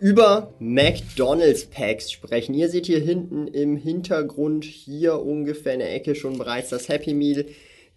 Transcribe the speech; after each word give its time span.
über 0.00 0.54
McDonald's 0.60 1.64
Packs 1.64 2.12
sprechen. 2.12 2.54
Ihr 2.54 2.68
seht 2.68 2.86
hier 2.86 3.00
hinten 3.00 3.48
im 3.48 3.76
Hintergrund 3.76 4.64
hier 4.64 5.20
ungefähr 5.20 5.74
in 5.74 5.80
der 5.80 5.94
Ecke 5.94 6.14
schon 6.14 6.38
bereits 6.38 6.70
das 6.70 6.88
Happy 6.88 7.14
Meal. 7.14 7.46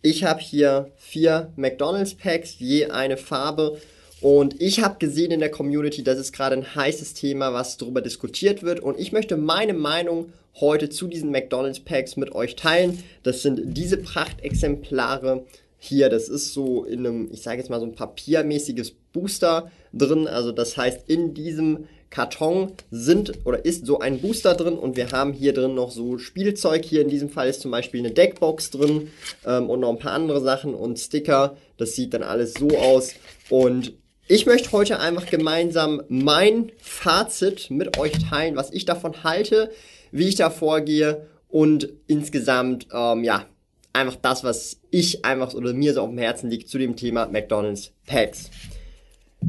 Ich 0.02 0.24
habe 0.24 0.40
hier 0.40 0.92
vier 0.98 1.52
McDonald's 1.56 2.16
Packs, 2.16 2.56
je 2.58 2.88
eine 2.88 3.18
Farbe. 3.18 3.78
Und 4.20 4.62
ich 4.62 4.82
habe 4.82 4.98
gesehen 5.00 5.32
in 5.32 5.40
der 5.40 5.52
Community, 5.52 6.04
das 6.04 6.20
ist 6.20 6.32
gerade 6.32 6.56
ein 6.56 6.76
heißes 6.76 7.14
Thema, 7.14 7.54
was 7.54 7.78
darüber 7.78 8.02
diskutiert 8.02 8.64
wird. 8.64 8.80
Und 8.80 9.00
ich 9.00 9.12
möchte 9.12 9.38
meine 9.38 9.74
Meinung 9.74 10.32
heute 10.60 10.90
zu 10.90 11.08
diesen 11.08 11.32
McDonald's 11.32 11.80
Packs 11.80 12.18
mit 12.18 12.34
euch 12.34 12.56
teilen. 12.56 13.04
Das 13.24 13.42
sind 13.42 13.78
diese 13.78 13.98
Prachtexemplare 13.98 15.46
hier. 15.84 16.10
Das 16.10 16.30
ist 16.30 16.54
so 16.54 16.84
in 16.86 17.00
einem, 17.00 17.30
ich 17.32 17.42
sage 17.42 17.58
jetzt 17.58 17.70
mal 17.70 17.80
so 17.80 17.88
ein 17.88 17.96
papiermäßiges 17.96 18.92
Booster 19.12 19.72
drin. 19.92 20.28
Also 20.28 20.52
das 20.52 20.78
heißt, 20.78 21.10
in 21.10 21.34
diesem 21.34 21.88
Karton 22.12 22.74
sind 22.92 23.34
oder 23.46 23.66
ist 23.66 23.88
so 23.88 24.00
ein 24.00 24.22
Booster 24.22 24.54
drin 24.54 24.78
und 24.78 24.96
wir 24.96 25.12
haben 25.12 25.34
hier 25.34 25.54
drin 25.54 25.74
noch 25.74 25.90
so 25.90 26.20
Spielzeug. 26.20 26.86
Hier 26.86 27.02
in 27.02 27.10
diesem 27.10 27.30
Fall 27.30 27.50
ist 27.50 27.62
zum 27.62 27.72
Beispiel 27.72 28.02
eine 28.02 28.12
Deckbox 28.12 28.70
drin 28.70 29.10
ähm, 29.46 29.70
und 29.70 29.80
noch 29.80 29.90
ein 29.90 29.98
paar 29.98 30.12
andere 30.12 30.40
Sachen 30.40 30.76
und 30.76 31.00
Sticker. 31.00 31.58
Das 31.78 31.96
sieht 31.96 32.14
dann 32.14 32.24
alles 32.24 32.54
so 32.54 32.78
aus. 32.78 33.16
Und 33.50 33.94
ich 34.28 34.46
möchte 34.46 34.72
heute 34.74 35.00
einfach 35.00 35.26
gemeinsam 35.26 36.04
mein 36.10 36.72
Fazit 36.78 37.72
mit 37.72 37.98
euch 37.98 38.14
teilen, 38.30 38.56
was 38.56 38.72
ich 38.72 38.86
davon 38.86 39.24
halte, 39.24 39.72
wie 40.12 40.28
ich 40.28 40.36
da 40.36 40.52
vorgehe 40.52 41.26
und 41.48 41.90
insgesamt, 42.06 42.88
ähm, 42.94 43.24
ja, 43.24 43.48
einfach 43.94 44.16
das, 44.16 44.44
was 44.44 44.80
ich 44.90 45.26
einfach 45.26 45.54
oder 45.54 45.74
mir 45.74 45.94
so 45.94 46.02
auf 46.02 46.10
dem 46.10 46.18
Herzen 46.18 46.50
liegt 46.50 46.70
zu 46.70 46.78
dem 46.78 46.96
Thema 46.96 47.28
McDonald's 47.28 47.92
Packs. 48.06 48.50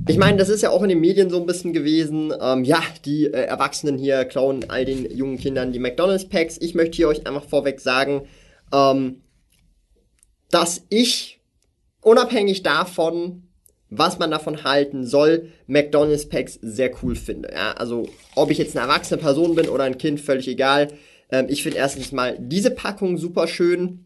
Ich 0.09 0.17
meine, 0.17 0.39
das 0.39 0.49
ist 0.49 0.63
ja 0.63 0.71
auch 0.71 0.83
in 0.83 0.89
den 0.89 1.01
Medien 1.01 1.31
so 1.31 1.39
ein 1.39 1.47
bisschen 1.47 1.73
gewesen. 1.73 2.33
Ähm, 2.41 2.65
ja, 2.65 2.83
die 3.05 3.27
äh, 3.27 3.43
Erwachsenen 3.43 3.99
hier 3.99 4.25
klauen 4.25 4.65
all 4.69 4.85
den 4.85 5.15
jungen 5.15 5.39
Kindern 5.39 5.73
die 5.73 5.79
McDonald's 5.79 6.29
Packs. 6.29 6.59
Ich 6.61 6.75
möchte 6.75 6.97
hier 6.97 7.09
euch 7.09 7.27
einfach 7.27 7.45
vorweg 7.45 7.79
sagen, 7.81 8.23
ähm, 8.73 9.21
dass 10.51 10.83
ich 10.89 11.41
unabhängig 12.01 12.63
davon, 12.63 13.45
was 13.91 14.19
man 14.19 14.31
davon 14.31 14.65
halten 14.65 15.07
soll, 15.07 15.51
McDonald's 15.67 16.29
Packs 16.29 16.59
sehr 16.63 16.91
cool 17.03 17.15
finde. 17.15 17.51
Ja, 17.53 17.73
also 17.73 18.09
ob 18.35 18.51
ich 18.51 18.59
jetzt 18.59 18.77
eine 18.77 18.87
erwachsene 18.87 19.21
Person 19.21 19.55
bin 19.55 19.69
oder 19.69 19.85
ein 19.85 19.99
Kind, 19.99 20.21
völlig 20.21 20.49
egal. 20.49 20.89
Ähm, 21.31 21.47
ich 21.49 21.63
finde 21.63 21.79
erstens 21.79 22.13
mal 22.13 22.37
diese 22.41 22.71
Packung 22.71 23.19
super 23.19 23.47
schön. 23.47 24.05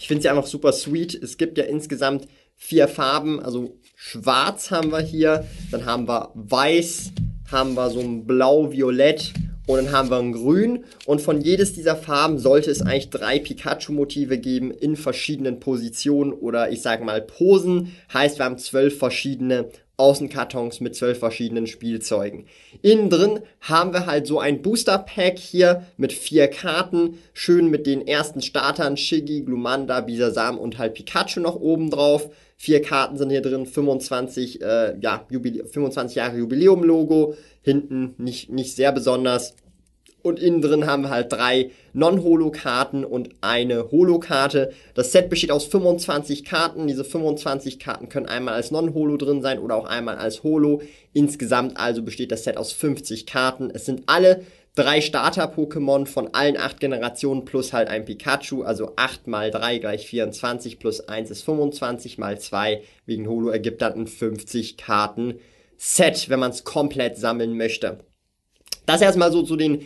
Ich 0.00 0.08
finde 0.08 0.22
sie 0.22 0.30
einfach 0.30 0.46
super 0.46 0.72
sweet. 0.72 1.14
Es 1.14 1.36
gibt 1.36 1.58
ja 1.58 1.64
insgesamt 1.64 2.26
vier 2.56 2.88
Farben, 2.88 3.38
also 3.38 3.76
schwarz 3.94 4.70
haben 4.70 4.90
wir 4.92 5.00
hier, 5.00 5.46
dann 5.70 5.84
haben 5.84 6.08
wir 6.08 6.30
weiß, 6.34 7.12
haben 7.52 7.74
wir 7.74 7.90
so 7.90 8.00
ein 8.00 8.26
blau-violett 8.26 9.34
und 9.66 9.76
dann 9.76 9.92
haben 9.92 10.08
wir 10.08 10.16
ein 10.16 10.32
grün. 10.32 10.84
Und 11.04 11.20
von 11.20 11.42
jedes 11.42 11.74
dieser 11.74 11.96
Farben 11.96 12.38
sollte 12.38 12.70
es 12.70 12.80
eigentlich 12.80 13.10
drei 13.10 13.40
Pikachu-Motive 13.40 14.38
geben 14.38 14.70
in 14.70 14.96
verschiedenen 14.96 15.60
Positionen 15.60 16.32
oder 16.32 16.70
ich 16.72 16.80
sage 16.80 17.04
mal 17.04 17.20
Posen, 17.20 17.94
heißt 18.10 18.38
wir 18.38 18.46
haben 18.46 18.56
zwölf 18.56 18.98
verschiedene 18.98 19.68
Außenkartons 20.00 20.80
mit 20.80 20.96
zwölf 20.96 21.18
verschiedenen 21.18 21.66
Spielzeugen. 21.66 22.46
Innen 22.80 23.10
drin 23.10 23.40
haben 23.60 23.92
wir 23.92 24.06
halt 24.06 24.26
so 24.26 24.40
ein 24.40 24.62
Booster 24.62 24.98
Pack 24.98 25.38
hier 25.38 25.86
mit 25.98 26.12
vier 26.12 26.48
Karten, 26.48 27.18
schön 27.34 27.68
mit 27.68 27.86
den 27.86 28.06
ersten 28.06 28.40
Startern 28.40 28.96
Shiggy, 28.96 29.42
Glumanda, 29.42 30.00
Bisasam 30.00 30.58
und 30.58 30.78
halt 30.78 30.94
Pikachu 30.94 31.40
noch 31.40 31.56
oben 31.56 31.90
drauf. 31.90 32.30
Vier 32.56 32.82
Karten 32.82 33.16
sind 33.16 33.30
hier 33.30 33.42
drin, 33.42 33.66
25, 33.66 34.60
äh, 34.62 34.96
ja, 35.00 35.24
Jubilä 35.30 35.64
25 35.64 36.16
Jahre 36.16 36.38
Jubiläum-Logo, 36.38 37.34
hinten 37.62 38.14
nicht, 38.18 38.50
nicht 38.50 38.76
sehr 38.76 38.92
besonders. 38.92 39.54
Und 40.22 40.38
innen 40.38 40.60
drin 40.60 40.86
haben 40.86 41.02
wir 41.04 41.10
halt 41.10 41.32
drei 41.32 41.70
Non-Holo-Karten 41.92 43.04
und 43.04 43.30
eine 43.40 43.90
Holo-Karte. 43.90 44.72
Das 44.94 45.12
Set 45.12 45.30
besteht 45.30 45.50
aus 45.50 45.64
25 45.64 46.44
Karten. 46.44 46.86
Diese 46.86 47.04
25 47.04 47.78
Karten 47.78 48.08
können 48.08 48.26
einmal 48.26 48.54
als 48.54 48.70
Non-Holo 48.70 49.16
drin 49.16 49.42
sein 49.42 49.58
oder 49.58 49.76
auch 49.76 49.86
einmal 49.86 50.16
als 50.16 50.42
Holo. 50.42 50.82
Insgesamt 51.12 51.78
also 51.78 52.02
besteht 52.02 52.32
das 52.32 52.44
Set 52.44 52.56
aus 52.56 52.72
50 52.72 53.26
Karten. 53.26 53.70
Es 53.70 53.86
sind 53.86 54.02
alle 54.06 54.42
drei 54.74 55.00
Starter-Pokémon 55.00 56.06
von 56.06 56.32
allen 56.34 56.56
acht 56.56 56.80
Generationen 56.80 57.44
plus 57.44 57.72
halt 57.72 57.88
ein 57.88 58.04
Pikachu. 58.04 58.62
Also 58.62 58.92
8 58.96 59.26
mal 59.26 59.50
3 59.50 59.78
gleich 59.78 60.06
24 60.06 60.78
plus 60.78 61.00
1 61.00 61.30
ist 61.30 61.42
25 61.42 62.18
mal 62.18 62.38
2 62.38 62.82
wegen 63.06 63.28
Holo 63.28 63.48
ergibt 63.48 63.82
dann 63.82 63.94
ein 63.94 64.06
50 64.06 64.76
Karten 64.76 65.38
Set, 65.76 66.28
wenn 66.28 66.40
man 66.40 66.50
es 66.50 66.64
komplett 66.64 67.16
sammeln 67.16 67.56
möchte. 67.56 68.00
Das 68.84 69.00
erstmal 69.00 69.32
so 69.32 69.42
zu 69.42 69.56
den 69.56 69.82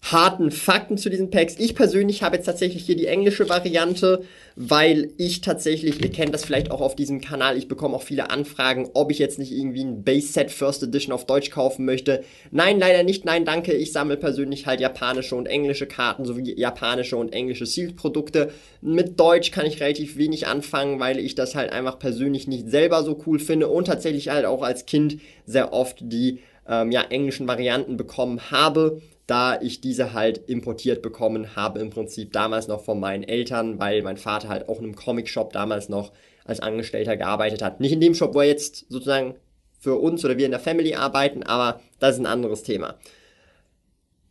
harten 0.00 0.50
Fakten 0.50 0.96
zu 0.96 1.10
diesen 1.10 1.30
Packs. 1.30 1.56
Ich 1.58 1.74
persönlich 1.74 2.22
habe 2.22 2.36
jetzt 2.36 2.46
tatsächlich 2.46 2.84
hier 2.84 2.96
die 2.96 3.06
englische 3.06 3.48
Variante, 3.48 4.22
weil 4.54 5.12
ich 5.18 5.40
tatsächlich, 5.40 6.02
ihr 6.02 6.10
kennt 6.10 6.32
das 6.32 6.44
vielleicht 6.44 6.70
auch 6.70 6.80
auf 6.80 6.94
diesem 6.94 7.20
Kanal, 7.20 7.58
ich 7.58 7.68
bekomme 7.68 7.96
auch 7.96 8.02
viele 8.02 8.30
Anfragen, 8.30 8.88
ob 8.94 9.10
ich 9.10 9.18
jetzt 9.18 9.38
nicht 9.38 9.52
irgendwie 9.52 9.84
ein 9.84 10.04
Base 10.04 10.32
Set 10.32 10.50
First 10.50 10.82
Edition 10.82 11.12
auf 11.12 11.26
Deutsch 11.26 11.50
kaufen 11.50 11.84
möchte. 11.84 12.24
Nein, 12.50 12.78
leider 12.78 13.02
nicht, 13.02 13.24
nein, 13.24 13.44
danke. 13.44 13.74
Ich 13.74 13.92
sammle 13.92 14.16
persönlich 14.16 14.66
halt 14.66 14.80
japanische 14.80 15.34
und 15.34 15.46
englische 15.46 15.86
Karten 15.86 16.24
sowie 16.24 16.54
japanische 16.56 17.16
und 17.16 17.32
englische 17.32 17.66
Sealed 17.66 17.96
Produkte. 17.96 18.52
Mit 18.80 19.18
Deutsch 19.20 19.50
kann 19.50 19.66
ich 19.66 19.80
relativ 19.80 20.16
wenig 20.16 20.46
anfangen, 20.46 21.00
weil 21.00 21.18
ich 21.18 21.34
das 21.34 21.54
halt 21.54 21.72
einfach 21.72 21.98
persönlich 21.98 22.46
nicht 22.46 22.70
selber 22.70 23.02
so 23.02 23.20
cool 23.26 23.38
finde 23.38 23.68
und 23.68 23.86
tatsächlich 23.86 24.28
halt 24.28 24.46
auch 24.46 24.62
als 24.62 24.86
Kind 24.86 25.18
sehr 25.44 25.72
oft 25.72 25.98
die 26.00 26.38
ähm, 26.68 26.92
ja, 26.92 27.02
englischen 27.02 27.48
Varianten 27.48 27.96
bekommen 27.96 28.50
habe 28.50 29.00
da 29.28 29.60
ich 29.60 29.82
diese 29.82 30.14
halt 30.14 30.48
importiert 30.48 31.02
bekommen 31.02 31.54
habe, 31.54 31.80
im 31.80 31.90
Prinzip 31.90 32.32
damals 32.32 32.66
noch 32.66 32.82
von 32.82 32.98
meinen 32.98 33.22
Eltern, 33.22 33.78
weil 33.78 34.02
mein 34.02 34.16
Vater 34.16 34.48
halt 34.48 34.68
auch 34.68 34.78
in 34.78 34.86
einem 34.86 34.96
Comic-Shop 34.96 35.52
damals 35.52 35.90
noch 35.90 36.12
als 36.46 36.60
Angestellter 36.60 37.14
gearbeitet 37.16 37.60
hat. 37.60 37.78
Nicht 37.78 37.92
in 37.92 38.00
dem 38.00 38.14
Shop, 38.14 38.34
wo 38.34 38.40
er 38.40 38.46
jetzt 38.46 38.86
sozusagen 38.88 39.34
für 39.78 39.96
uns 39.96 40.24
oder 40.24 40.38
wir 40.38 40.46
in 40.46 40.50
der 40.50 40.60
Family 40.60 40.94
arbeiten, 40.94 41.42
aber 41.42 41.80
das 41.98 42.14
ist 42.14 42.20
ein 42.20 42.26
anderes 42.26 42.62
Thema. 42.62 42.94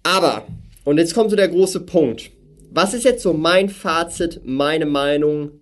Aber, 0.02 0.47
und 0.84 0.97
jetzt 0.97 1.14
kommt 1.14 1.29
so 1.29 1.35
der 1.35 1.50
große 1.50 1.81
Punkt. 1.81 2.31
Was 2.72 2.96
ist 2.96 3.06
jetzt 3.06 3.22
so 3.22 3.34
mein 3.34 3.69
Fazit, 3.69 4.41
meine 4.46 4.88
Meinung 4.88 5.59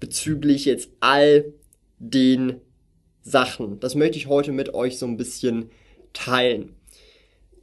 bezüglich 0.00 0.64
jetzt 0.64 0.88
all 1.00 1.52
den 1.98 2.62
Sachen? 3.20 3.80
Das 3.80 3.94
möchte 3.94 4.16
ich 4.16 4.28
heute 4.28 4.52
mit 4.52 4.72
euch 4.72 4.98
so 4.98 5.04
ein 5.04 5.18
bisschen 5.18 5.68
teilen. 6.14 6.74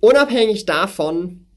Unabhängig 0.05 0.67
davon, 0.67 1.47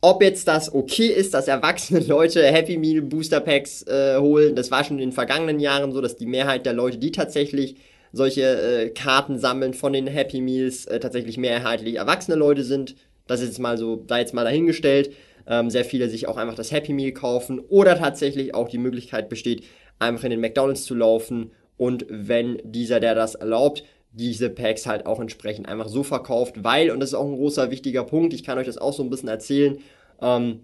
ob 0.00 0.22
jetzt 0.22 0.46
das 0.46 0.72
okay 0.72 1.08
ist, 1.08 1.34
dass 1.34 1.48
erwachsene 1.48 1.98
Leute 2.06 2.40
Happy 2.46 2.78
Meal 2.78 3.02
Booster 3.02 3.40
Packs 3.40 3.82
äh, 3.82 4.16
holen, 4.16 4.54
das 4.54 4.70
war 4.70 4.84
schon 4.84 4.98
in 4.98 5.08
den 5.08 5.12
vergangenen 5.12 5.58
Jahren 5.58 5.90
so, 5.90 6.00
dass 6.00 6.14
die 6.14 6.26
Mehrheit 6.26 6.66
der 6.66 6.72
Leute, 6.72 6.98
die 6.98 7.10
tatsächlich 7.10 7.78
solche 8.12 8.42
äh, 8.42 8.90
Karten 8.90 9.40
sammeln 9.40 9.74
von 9.74 9.92
den 9.92 10.06
Happy 10.06 10.40
Meals, 10.40 10.86
äh, 10.86 11.00
tatsächlich 11.00 11.36
mehrheitlich 11.36 11.96
erwachsene 11.96 12.36
Leute 12.36 12.62
sind. 12.62 12.94
Das 13.26 13.40
ist 13.40 13.48
jetzt 13.48 13.58
mal 13.58 13.76
so, 13.76 13.96
da 13.96 14.18
jetzt 14.18 14.34
mal 14.34 14.44
dahingestellt. 14.44 15.12
Ähm, 15.48 15.68
sehr 15.68 15.84
viele 15.84 16.08
sich 16.08 16.28
auch 16.28 16.36
einfach 16.36 16.54
das 16.54 16.70
Happy 16.70 16.92
Meal 16.92 17.10
kaufen 17.10 17.58
oder 17.58 17.98
tatsächlich 17.98 18.54
auch 18.54 18.68
die 18.68 18.78
Möglichkeit 18.78 19.28
besteht, 19.28 19.64
einfach 19.98 20.22
in 20.22 20.30
den 20.30 20.40
McDonalds 20.40 20.84
zu 20.84 20.94
laufen 20.94 21.50
und 21.76 22.06
wenn 22.08 22.60
dieser, 22.62 23.00
der 23.00 23.16
das 23.16 23.34
erlaubt, 23.34 23.82
diese 24.12 24.50
Packs 24.50 24.86
halt 24.86 25.06
auch 25.06 25.20
entsprechend 25.20 25.68
einfach 25.68 25.88
so 25.88 26.02
verkauft, 26.02 26.64
weil, 26.64 26.90
und 26.90 27.00
das 27.00 27.10
ist 27.10 27.14
auch 27.14 27.26
ein 27.26 27.36
großer 27.36 27.70
wichtiger 27.70 28.04
Punkt, 28.04 28.34
ich 28.34 28.44
kann 28.44 28.58
euch 28.58 28.66
das 28.66 28.78
auch 28.78 28.92
so 28.92 29.02
ein 29.02 29.10
bisschen 29.10 29.28
erzählen, 29.28 29.78
ähm, 30.20 30.60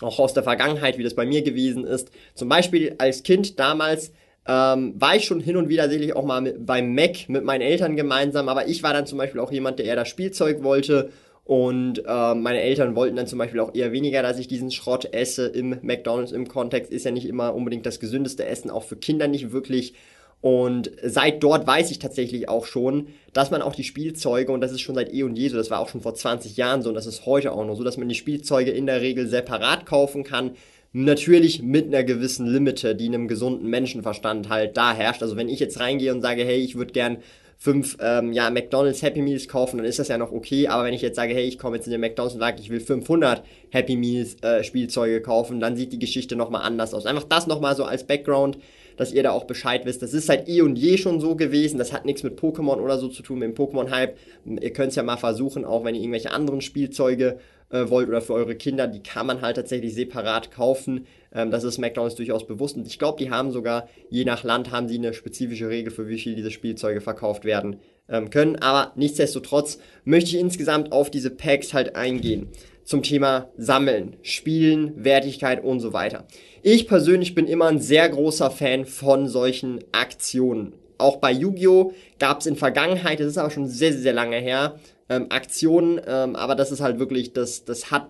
auch 0.00 0.18
aus 0.18 0.34
der 0.34 0.42
Vergangenheit, 0.42 0.98
wie 0.98 1.02
das 1.02 1.14
bei 1.14 1.26
mir 1.26 1.42
gewesen 1.42 1.84
ist. 1.84 2.10
Zum 2.34 2.48
Beispiel 2.48 2.94
als 2.98 3.22
Kind 3.22 3.58
damals 3.58 4.12
ähm, 4.46 4.94
war 4.96 5.16
ich 5.16 5.24
schon 5.24 5.40
hin 5.40 5.56
und 5.56 5.68
wieder 5.68 5.88
sicherlich 5.88 6.14
auch 6.14 6.24
mal 6.24 6.54
beim 6.58 6.94
Mac 6.94 7.28
mit 7.28 7.44
meinen 7.44 7.62
Eltern 7.62 7.96
gemeinsam, 7.96 8.48
aber 8.48 8.68
ich 8.68 8.82
war 8.82 8.92
dann 8.92 9.06
zum 9.06 9.18
Beispiel 9.18 9.40
auch 9.40 9.50
jemand, 9.50 9.78
der 9.78 9.86
eher 9.86 9.96
das 9.96 10.08
Spielzeug 10.08 10.62
wollte 10.62 11.10
und 11.48 12.04
äh, 12.06 12.34
meine 12.34 12.60
Eltern 12.60 12.94
wollten 12.94 13.16
dann 13.16 13.26
zum 13.26 13.38
Beispiel 13.38 13.60
auch 13.60 13.74
eher 13.74 13.90
weniger, 13.90 14.22
dass 14.22 14.38
ich 14.38 14.48
diesen 14.48 14.70
Schrott 14.70 15.14
esse 15.14 15.46
im 15.46 15.78
McDonalds 15.80 16.30
im 16.30 16.46
Kontext. 16.46 16.92
Ist 16.92 17.06
ja 17.06 17.10
nicht 17.10 17.24
immer 17.24 17.54
unbedingt 17.54 17.86
das 17.86 18.00
gesündeste 18.00 18.44
Essen, 18.44 18.70
auch 18.70 18.84
für 18.84 18.96
Kinder 18.96 19.28
nicht 19.28 19.50
wirklich. 19.50 19.94
Und 20.40 20.92
seit 21.02 21.42
dort 21.42 21.66
weiß 21.66 21.90
ich 21.90 21.98
tatsächlich 21.98 22.48
auch 22.48 22.64
schon, 22.64 23.08
dass 23.32 23.50
man 23.50 23.60
auch 23.60 23.74
die 23.74 23.84
Spielzeuge, 23.84 24.52
und 24.52 24.60
das 24.60 24.72
ist 24.72 24.80
schon 24.80 24.94
seit 24.94 25.12
eh 25.12 25.24
und 25.24 25.36
je 25.36 25.48
so, 25.48 25.56
das 25.56 25.70
war 25.70 25.80
auch 25.80 25.88
schon 25.88 26.00
vor 26.00 26.14
20 26.14 26.56
Jahren 26.56 26.82
so, 26.82 26.90
und 26.90 26.94
das 26.94 27.06
ist 27.06 27.26
heute 27.26 27.52
auch 27.52 27.66
noch 27.66 27.74
so, 27.74 27.82
dass 27.82 27.96
man 27.96 28.08
die 28.08 28.14
Spielzeuge 28.14 28.70
in 28.70 28.86
der 28.86 29.00
Regel 29.00 29.26
separat 29.26 29.84
kaufen 29.84 30.22
kann. 30.22 30.52
Natürlich 30.92 31.62
mit 31.62 31.86
einer 31.86 32.04
gewissen 32.04 32.46
Limite, 32.46 32.94
die 32.94 33.06
einem 33.06 33.28
gesunden 33.28 33.68
Menschenverstand 33.68 34.48
halt 34.48 34.76
da 34.76 34.94
herrscht. 34.94 35.22
Also 35.22 35.36
wenn 35.36 35.48
ich 35.48 35.60
jetzt 35.60 35.80
reingehe 35.80 36.12
und 36.14 36.22
sage, 36.22 36.44
hey, 36.44 36.58
ich 36.58 36.76
würde 36.76 36.92
gern 36.92 37.18
fünf 37.58 37.98
ähm, 38.00 38.32
ja, 38.32 38.48
McDonald's 38.50 39.02
Happy 39.02 39.20
Meals 39.20 39.48
kaufen, 39.48 39.78
dann 39.78 39.86
ist 39.86 39.98
das 39.98 40.08
ja 40.08 40.16
noch 40.16 40.32
okay. 40.32 40.68
Aber 40.68 40.84
wenn 40.84 40.94
ich 40.94 41.02
jetzt 41.02 41.16
sage, 41.16 41.34
hey, 41.34 41.44
ich 41.44 41.58
komme 41.58 41.76
jetzt 41.76 41.86
in 41.86 41.90
den 41.90 42.00
McDonald's 42.00 42.34
und 42.34 42.40
sage, 42.40 42.60
ich 42.60 42.70
will 42.70 42.80
500 42.80 43.42
Happy 43.70 43.96
Meals 43.96 44.36
äh, 44.42 44.62
Spielzeuge 44.62 45.20
kaufen, 45.20 45.60
dann 45.60 45.76
sieht 45.76 45.92
die 45.92 45.98
Geschichte 45.98 46.36
nochmal 46.36 46.62
anders 46.62 46.94
aus. 46.94 47.04
Einfach 47.04 47.24
das 47.24 47.48
nochmal 47.48 47.76
so 47.76 47.84
als 47.84 48.04
Background, 48.04 48.58
dass 48.98 49.12
ihr 49.12 49.22
da 49.22 49.30
auch 49.30 49.44
Bescheid 49.44 49.86
wisst. 49.86 50.02
Das 50.02 50.12
ist 50.12 50.26
seit 50.26 50.48
eh 50.48 50.60
und 50.60 50.76
je 50.76 50.98
schon 50.98 51.20
so 51.20 51.36
gewesen. 51.36 51.78
Das 51.78 51.92
hat 51.94 52.04
nichts 52.04 52.22
mit 52.22 52.38
Pokémon 52.38 52.80
oder 52.80 52.98
so 52.98 53.08
zu 53.08 53.22
tun, 53.22 53.38
mit 53.38 53.48
dem 53.48 53.54
Pokémon-Hype. 53.54 54.16
Ihr 54.44 54.72
könnt 54.72 54.90
es 54.90 54.96
ja 54.96 55.02
mal 55.02 55.16
versuchen, 55.16 55.64
auch 55.64 55.84
wenn 55.84 55.94
ihr 55.94 56.02
irgendwelche 56.02 56.32
anderen 56.32 56.60
Spielzeuge 56.60 57.38
äh, 57.70 57.88
wollt 57.88 58.08
oder 58.08 58.20
für 58.20 58.34
eure 58.34 58.54
Kinder, 58.54 58.86
die 58.86 59.02
kann 59.02 59.26
man 59.26 59.40
halt 59.40 59.56
tatsächlich 59.56 59.94
separat 59.94 60.50
kaufen. 60.50 61.06
Ähm, 61.32 61.50
das 61.50 61.64
ist 61.64 61.78
McDonalds 61.78 62.16
durchaus 62.16 62.46
bewusst. 62.46 62.76
Und 62.76 62.86
ich 62.86 62.98
glaube, 62.98 63.22
die 63.22 63.30
haben 63.30 63.52
sogar, 63.52 63.88
je 64.10 64.24
nach 64.24 64.42
Land, 64.42 64.70
haben 64.70 64.88
sie 64.88 64.98
eine 64.98 65.14
spezifische 65.14 65.68
Regel, 65.68 65.92
für 65.92 66.08
wie 66.08 66.18
viel 66.18 66.34
diese 66.34 66.50
Spielzeuge 66.50 67.00
verkauft 67.00 67.44
werden 67.44 67.76
ähm, 68.08 68.30
können. 68.30 68.56
Aber 68.56 68.92
nichtsdestotrotz 68.96 69.78
möchte 70.04 70.30
ich 70.30 70.40
insgesamt 70.40 70.92
auf 70.92 71.10
diese 71.10 71.30
Packs 71.30 71.74
halt 71.74 71.94
eingehen. 71.94 72.48
Zum 72.88 73.02
Thema 73.02 73.50
Sammeln, 73.58 74.16
Spielen, 74.22 75.04
Wertigkeit 75.04 75.62
und 75.62 75.78
so 75.78 75.92
weiter. 75.92 76.24
Ich 76.62 76.88
persönlich 76.88 77.34
bin 77.34 77.46
immer 77.46 77.66
ein 77.66 77.80
sehr 77.80 78.08
großer 78.08 78.50
Fan 78.50 78.86
von 78.86 79.28
solchen 79.28 79.84
Aktionen. 79.92 80.72
Auch 80.96 81.16
bei 81.16 81.30
Yu-Gi-Oh! 81.30 81.92
gab 82.18 82.40
es 82.40 82.46
in 82.46 82.56
Vergangenheit, 82.56 83.20
das 83.20 83.26
ist 83.26 83.36
aber 83.36 83.50
schon 83.50 83.66
sehr, 83.66 83.92
sehr 83.92 84.14
lange 84.14 84.38
her, 84.38 84.76
ähm, 85.10 85.26
Aktionen, 85.28 86.00
ähm, 86.06 86.34
aber 86.34 86.54
das 86.54 86.72
ist 86.72 86.80
halt 86.80 86.98
wirklich, 86.98 87.34
das, 87.34 87.66
das 87.66 87.90
hat 87.90 88.08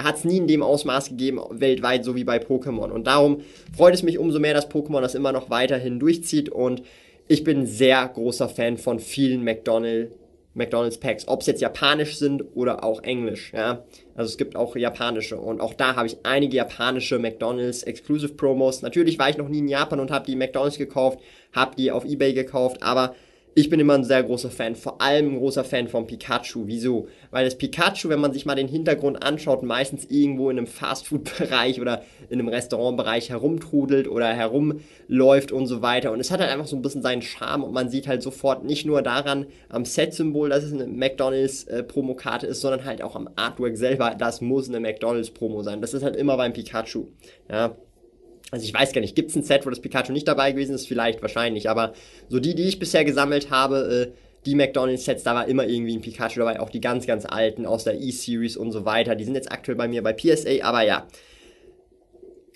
hat 0.00 0.16
es 0.16 0.24
nie 0.24 0.38
in 0.38 0.48
dem 0.48 0.64
Ausmaß 0.64 1.10
gegeben 1.10 1.40
weltweit, 1.50 2.04
so 2.04 2.16
wie 2.16 2.24
bei 2.24 2.38
Pokémon. 2.38 2.90
Und 2.90 3.06
darum 3.06 3.42
freut 3.76 3.94
es 3.94 4.02
mich 4.02 4.18
umso 4.18 4.40
mehr, 4.40 4.54
dass 4.54 4.68
Pokémon 4.68 5.00
das 5.00 5.14
immer 5.14 5.30
noch 5.30 5.48
weiterhin 5.48 6.00
durchzieht. 6.00 6.48
Und 6.48 6.82
ich 7.28 7.44
bin 7.44 7.66
sehr 7.66 8.08
großer 8.08 8.48
Fan 8.48 8.78
von 8.78 8.98
vielen 8.98 9.44
McDonald's, 9.44 10.12
McDonald's 10.58 10.98
Packs, 10.98 11.26
ob 11.26 11.40
es 11.40 11.46
jetzt 11.46 11.62
japanisch 11.62 12.18
sind 12.18 12.44
oder 12.54 12.84
auch 12.84 13.02
englisch. 13.02 13.52
Ja? 13.54 13.84
Also 14.14 14.30
es 14.30 14.36
gibt 14.36 14.56
auch 14.56 14.76
japanische. 14.76 15.38
Und 15.38 15.60
auch 15.60 15.72
da 15.72 15.96
habe 15.96 16.06
ich 16.06 16.18
einige 16.24 16.56
japanische 16.56 17.18
McDonald's 17.18 17.82
Exclusive 17.84 18.34
Promos. 18.34 18.82
Natürlich 18.82 19.18
war 19.18 19.30
ich 19.30 19.38
noch 19.38 19.48
nie 19.48 19.60
in 19.60 19.68
Japan 19.68 20.00
und 20.00 20.10
habe 20.10 20.26
die 20.26 20.36
McDonald's 20.36 20.76
gekauft, 20.76 21.20
habe 21.52 21.76
die 21.76 21.90
auf 21.90 22.04
Ebay 22.04 22.34
gekauft, 22.34 22.82
aber 22.82 23.14
ich 23.54 23.70
bin 23.70 23.80
immer 23.80 23.94
ein 23.94 24.04
sehr 24.04 24.22
großer 24.22 24.50
Fan, 24.50 24.76
vor 24.76 25.00
allem 25.00 25.34
ein 25.34 25.38
großer 25.38 25.64
Fan 25.64 25.88
von 25.88 26.06
Pikachu. 26.06 26.66
Wieso? 26.66 27.08
Weil 27.30 27.44
das 27.44 27.58
Pikachu, 27.58 28.08
wenn 28.08 28.20
man 28.20 28.32
sich 28.32 28.46
mal 28.46 28.54
den 28.54 28.68
Hintergrund 28.68 29.22
anschaut, 29.22 29.62
meistens 29.62 30.04
irgendwo 30.04 30.50
in 30.50 30.58
einem 30.58 30.66
Fastfood-Bereich 30.66 31.80
oder 31.80 32.02
in 32.30 32.38
einem 32.38 32.48
Restaurantbereich 32.48 33.30
herumtrudelt 33.30 34.08
oder 34.08 34.28
herumläuft 34.28 35.50
und 35.50 35.66
so 35.66 35.82
weiter. 35.82 36.12
Und 36.12 36.20
es 36.20 36.30
hat 36.30 36.40
halt 36.40 36.50
einfach 36.50 36.66
so 36.66 36.76
ein 36.76 36.82
bisschen 36.82 37.02
seinen 37.02 37.22
Charme 37.22 37.64
und 37.64 37.72
man 37.72 37.88
sieht 37.88 38.06
halt 38.06 38.22
sofort 38.22 38.64
nicht 38.64 38.86
nur 38.86 39.02
daran 39.02 39.46
am 39.68 39.84
Set-Symbol, 39.84 40.50
dass 40.50 40.62
es 40.62 40.72
eine 40.72 40.86
McDonalds-Promokarte 40.86 42.46
ist, 42.46 42.60
sondern 42.60 42.84
halt 42.84 43.02
auch 43.02 43.16
am 43.16 43.28
Artwork 43.34 43.76
selber, 43.76 44.14
das 44.16 44.40
muss 44.40 44.68
eine 44.68 44.80
McDonalds-Promo 44.80 45.62
sein. 45.62 45.80
Das 45.80 45.94
ist 45.94 46.02
halt 46.02 46.16
immer 46.16 46.36
beim 46.36 46.52
Pikachu. 46.52 47.06
Ja, 47.50 47.76
also 48.50 48.64
ich 48.64 48.72
weiß 48.72 48.92
gar 48.92 49.00
nicht, 49.00 49.14
gibt 49.14 49.30
es 49.30 49.36
ein 49.36 49.42
Set, 49.42 49.66
wo 49.66 49.70
das 49.70 49.80
Pikachu 49.80 50.12
nicht 50.12 50.26
dabei 50.26 50.52
gewesen 50.52 50.74
ist? 50.74 50.86
Vielleicht, 50.86 51.20
wahrscheinlich. 51.20 51.68
Aber 51.68 51.92
so 52.28 52.40
die, 52.40 52.54
die 52.54 52.68
ich 52.68 52.78
bisher 52.78 53.04
gesammelt 53.04 53.50
habe, 53.50 54.08
äh, 54.08 54.18
die 54.46 54.54
McDonald's-Sets, 54.54 55.22
da 55.22 55.34
war 55.34 55.48
immer 55.48 55.66
irgendwie 55.66 55.96
ein 55.96 56.00
Pikachu 56.00 56.38
dabei. 56.38 56.60
Auch 56.60 56.70
die 56.70 56.80
ganz, 56.80 57.06
ganz 57.06 57.26
alten 57.26 57.66
aus 57.66 57.84
der 57.84 58.00
E-Series 58.00 58.56
und 58.56 58.72
so 58.72 58.84
weiter. 58.84 59.14
Die 59.16 59.24
sind 59.24 59.34
jetzt 59.34 59.52
aktuell 59.52 59.76
bei 59.76 59.88
mir 59.88 60.02
bei 60.02 60.12
PSA, 60.12 60.62
aber 60.62 60.82
ja. 60.82 61.06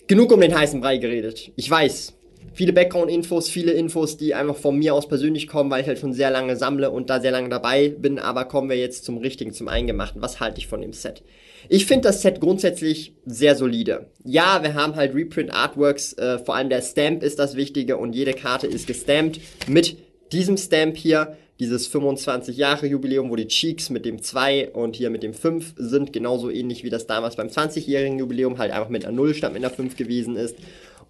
Genug 0.06 0.32
um 0.32 0.40
den 0.40 0.56
heißen 0.58 0.80
Brei 0.80 0.96
geredet. 0.96 1.52
Ich 1.56 1.70
weiß, 1.70 2.14
viele 2.52 2.72
Background-Infos, 2.72 3.48
viele 3.48 3.72
Infos, 3.72 4.16
die 4.16 4.34
einfach 4.34 4.56
von 4.56 4.78
mir 4.78 4.94
aus 4.94 5.08
persönlich 5.08 5.48
kommen, 5.48 5.70
weil 5.70 5.82
ich 5.82 5.88
halt 5.88 5.98
schon 5.98 6.12
sehr 6.12 6.30
lange 6.30 6.56
sammle 6.56 6.90
und 6.90 7.10
da 7.10 7.20
sehr 7.20 7.30
lange 7.30 7.48
dabei 7.48 7.88
bin. 7.90 8.18
Aber 8.18 8.44
kommen 8.44 8.68
wir 8.68 8.76
jetzt 8.76 9.04
zum 9.04 9.18
Richtigen, 9.18 9.52
zum 9.52 9.68
Eingemachten. 9.68 10.22
Was 10.22 10.40
halte 10.40 10.58
ich 10.58 10.66
von 10.66 10.80
dem 10.80 10.92
Set? 10.92 11.22
Ich 11.68 11.86
finde 11.86 12.08
das 12.08 12.22
Set 12.22 12.40
grundsätzlich 12.40 13.14
sehr 13.24 13.54
solide. 13.54 14.06
Ja, 14.24 14.62
wir 14.62 14.74
haben 14.74 14.96
halt 14.96 15.14
Reprint 15.14 15.52
Artworks, 15.52 16.12
äh, 16.14 16.38
vor 16.38 16.56
allem 16.56 16.68
der 16.68 16.82
Stamp 16.82 17.22
ist 17.22 17.38
das 17.38 17.56
Wichtige 17.56 17.96
und 17.96 18.14
jede 18.14 18.32
Karte 18.32 18.66
ist 18.66 18.86
gestampt 18.86 19.40
mit 19.68 19.96
diesem 20.32 20.56
Stamp 20.56 20.96
hier, 20.96 21.36
dieses 21.60 21.86
25 21.86 22.56
Jahre 22.56 22.86
Jubiläum, 22.86 23.30
wo 23.30 23.36
die 23.36 23.46
Cheeks 23.46 23.90
mit 23.90 24.04
dem 24.04 24.20
2 24.20 24.70
und 24.70 24.96
hier 24.96 25.10
mit 25.10 25.22
dem 25.22 25.32
5 25.34 25.74
sind, 25.76 26.12
genauso 26.12 26.50
ähnlich 26.50 26.82
wie 26.82 26.90
das 26.90 27.06
damals 27.06 27.36
beim 27.36 27.48
20-jährigen 27.48 28.18
Jubiläum 28.18 28.58
halt 28.58 28.72
einfach 28.72 28.88
mit 28.88 29.04
einer 29.04 29.14
0 29.14 29.34
statt 29.34 29.52
mit 29.52 29.64
einer 29.64 29.72
5 29.72 29.96
gewesen 29.96 30.36
ist. 30.36 30.56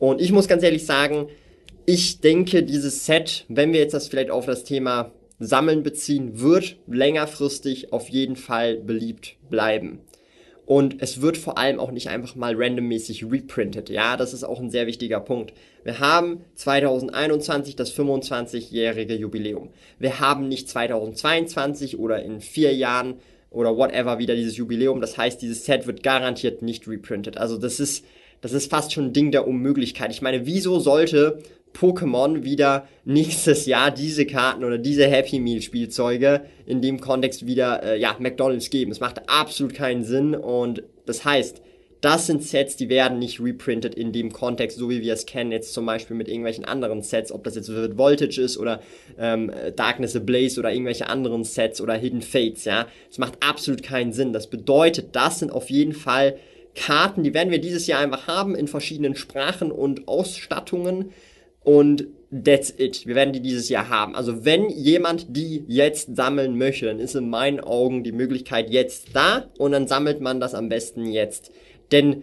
Und 0.02 0.20
ich 0.20 0.32
muss 0.32 0.48
ganz 0.48 0.64
ehrlich 0.64 0.84
sagen, 0.84 1.28
ich 1.86 2.20
denke, 2.20 2.64
dieses 2.64 3.06
Set, 3.06 3.44
wenn 3.46 3.72
wir 3.72 3.78
jetzt 3.78 3.94
das 3.94 4.08
vielleicht 4.08 4.32
auf 4.32 4.46
das 4.46 4.64
Thema 4.64 5.12
Sammeln 5.38 5.84
beziehen, 5.84 6.40
wird 6.40 6.74
längerfristig 6.88 7.92
auf 7.92 8.08
jeden 8.08 8.34
Fall 8.34 8.78
beliebt 8.78 9.36
bleiben. 9.48 10.00
Und 10.66 10.96
es 11.00 11.20
wird 11.20 11.36
vor 11.36 11.56
allem 11.56 11.78
auch 11.78 11.92
nicht 11.92 12.08
einfach 12.08 12.34
mal 12.34 12.60
randommäßig 12.60 13.30
reprintet. 13.30 13.90
Ja, 13.90 14.16
das 14.16 14.34
ist 14.34 14.42
auch 14.42 14.58
ein 14.58 14.70
sehr 14.70 14.88
wichtiger 14.88 15.20
Punkt. 15.20 15.52
Wir 15.84 16.00
haben 16.00 16.40
2021 16.56 17.76
das 17.76 17.96
25-jährige 17.96 19.14
Jubiläum. 19.14 19.70
Wir 20.00 20.18
haben 20.18 20.48
nicht 20.48 20.68
2022 20.68 21.96
oder 22.00 22.20
in 22.24 22.40
vier 22.40 22.74
Jahren 22.74 23.20
oder 23.50 23.76
whatever 23.76 24.18
wieder 24.18 24.34
dieses 24.34 24.56
Jubiläum. 24.56 25.00
Das 25.00 25.16
heißt, 25.16 25.40
dieses 25.40 25.64
Set 25.64 25.86
wird 25.86 26.02
garantiert 26.02 26.60
nicht 26.60 26.88
reprintet. 26.88 27.36
Also 27.38 27.56
das 27.56 27.78
ist, 27.78 28.04
das 28.42 28.52
ist 28.52 28.70
fast 28.70 28.92
schon 28.92 29.06
ein 29.06 29.12
Ding 29.14 29.30
der 29.30 29.48
Unmöglichkeit. 29.48 30.10
Ich 30.10 30.20
meine, 30.20 30.44
wieso 30.44 30.78
sollte 30.78 31.38
Pokémon 31.72 32.42
wieder 32.44 32.86
nächstes 33.04 33.64
Jahr 33.64 33.90
diese 33.90 34.26
Karten 34.26 34.64
oder 34.64 34.76
diese 34.76 35.06
Happy 35.06 35.40
Meal 35.40 35.62
Spielzeuge 35.62 36.42
in 36.66 36.82
dem 36.82 37.00
Kontext 37.00 37.46
wieder 37.46 37.82
äh, 37.82 37.98
ja 37.98 38.14
McDonald's 38.18 38.68
geben. 38.68 38.92
Es 38.92 39.00
macht 39.00 39.28
absolut 39.30 39.74
keinen 39.74 40.04
Sinn 40.04 40.34
und 40.34 40.82
das 41.06 41.24
heißt, 41.24 41.62
das 42.02 42.26
sind 42.26 42.42
Sets, 42.42 42.74
die 42.74 42.88
werden 42.88 43.20
nicht 43.20 43.38
reprintet 43.38 43.94
in 43.94 44.12
dem 44.12 44.32
Kontext, 44.32 44.76
so 44.76 44.90
wie 44.90 45.02
wir 45.02 45.12
es 45.12 45.24
kennen, 45.24 45.52
jetzt 45.52 45.72
zum 45.72 45.86
Beispiel 45.86 46.16
mit 46.16 46.26
irgendwelchen 46.26 46.64
anderen 46.64 47.00
Sets, 47.00 47.30
ob 47.30 47.44
das 47.44 47.54
jetzt 47.54 47.68
Vivid 47.68 47.96
Voltage 47.96 48.40
ist 48.40 48.58
oder 48.58 48.80
ähm, 49.16 49.52
Darkness 49.76 50.16
Ablaze 50.16 50.58
oder 50.58 50.72
irgendwelche 50.72 51.06
anderen 51.06 51.44
Sets 51.44 51.80
oder 51.80 51.94
Hidden 51.94 52.22
Fates, 52.22 52.64
ja. 52.64 52.88
Das 53.08 53.18
macht 53.18 53.34
absolut 53.40 53.84
keinen 53.84 54.12
Sinn. 54.12 54.32
Das 54.32 54.48
bedeutet, 54.48 55.10
das 55.14 55.38
sind 55.38 55.52
auf 55.52 55.70
jeden 55.70 55.92
Fall 55.92 56.36
Karten, 56.74 57.22
die 57.22 57.34
werden 57.34 57.50
wir 57.50 57.60
dieses 57.60 57.86
Jahr 57.86 58.00
einfach 58.00 58.26
haben 58.26 58.54
in 58.54 58.68
verschiedenen 58.68 59.14
Sprachen 59.14 59.70
und 59.70 60.08
Ausstattungen 60.08 61.12
und 61.60 62.06
that's 62.32 62.72
it. 62.76 63.06
Wir 63.06 63.14
werden 63.14 63.32
die 63.32 63.42
dieses 63.42 63.68
Jahr 63.68 63.88
haben. 63.88 64.14
Also 64.14 64.44
wenn 64.44 64.68
jemand 64.70 65.36
die 65.36 65.64
jetzt 65.68 66.16
sammeln 66.16 66.56
möchte, 66.56 66.86
dann 66.86 66.98
ist 66.98 67.14
in 67.14 67.28
meinen 67.28 67.60
Augen 67.60 68.04
die 68.04 68.12
Möglichkeit 68.12 68.70
jetzt 68.70 69.08
da 69.14 69.50
und 69.58 69.72
dann 69.72 69.86
sammelt 69.86 70.20
man 70.20 70.40
das 70.40 70.54
am 70.54 70.68
besten 70.68 71.06
jetzt. 71.06 71.52
Denn 71.92 72.22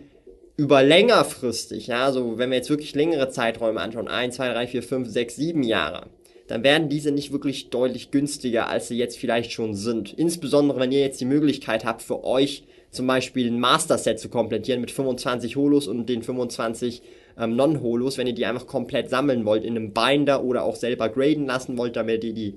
über 0.57 0.83
längerfristig, 0.83 1.87
ja, 1.87 2.05
also 2.05 2.37
wenn 2.37 2.49
wir 2.49 2.57
jetzt 2.57 2.69
wirklich 2.69 2.93
längere 2.95 3.29
Zeiträume 3.29 3.79
anschauen, 3.79 4.09
1, 4.09 4.35
2, 4.35 4.53
3, 4.53 4.67
4, 4.67 4.83
5, 4.83 5.07
6, 5.07 5.35
7 5.35 5.63
Jahre, 5.63 6.07
dann 6.47 6.63
werden 6.63 6.89
diese 6.89 7.11
nicht 7.11 7.31
wirklich 7.31 7.69
deutlich 7.69 8.11
günstiger, 8.11 8.67
als 8.67 8.87
sie 8.87 8.97
jetzt 8.97 9.17
vielleicht 9.17 9.51
schon 9.51 9.75
sind. 9.75 10.11
Insbesondere, 10.11 10.79
wenn 10.79 10.91
ihr 10.91 10.99
jetzt 10.99 11.21
die 11.21 11.25
Möglichkeit 11.25 11.85
habt, 11.85 12.01
für 12.01 12.23
euch 12.23 12.63
zum 12.91 13.07
Beispiel 13.07 13.47
ein 13.51 13.59
Master-Set 13.59 14.19
zu 14.19 14.29
komplettieren 14.29 14.81
mit 14.81 14.91
25 14.91 15.55
Holos 15.55 15.87
und 15.87 16.07
den 16.07 16.23
25 16.23 17.01
ähm, 17.37 17.55
Non-Holos, 17.55 18.17
wenn 18.17 18.27
ihr 18.27 18.33
die 18.33 18.45
einfach 18.45 18.67
komplett 18.67 19.09
sammeln 19.09 19.45
wollt 19.45 19.63
in 19.63 19.75
einem 19.75 19.93
Binder 19.93 20.43
oder 20.43 20.63
auch 20.63 20.75
selber 20.75 21.09
graden 21.09 21.45
lassen 21.45 21.77
wollt, 21.77 21.95
damit 21.95 22.23
ihr 22.23 22.33
die 22.33 22.55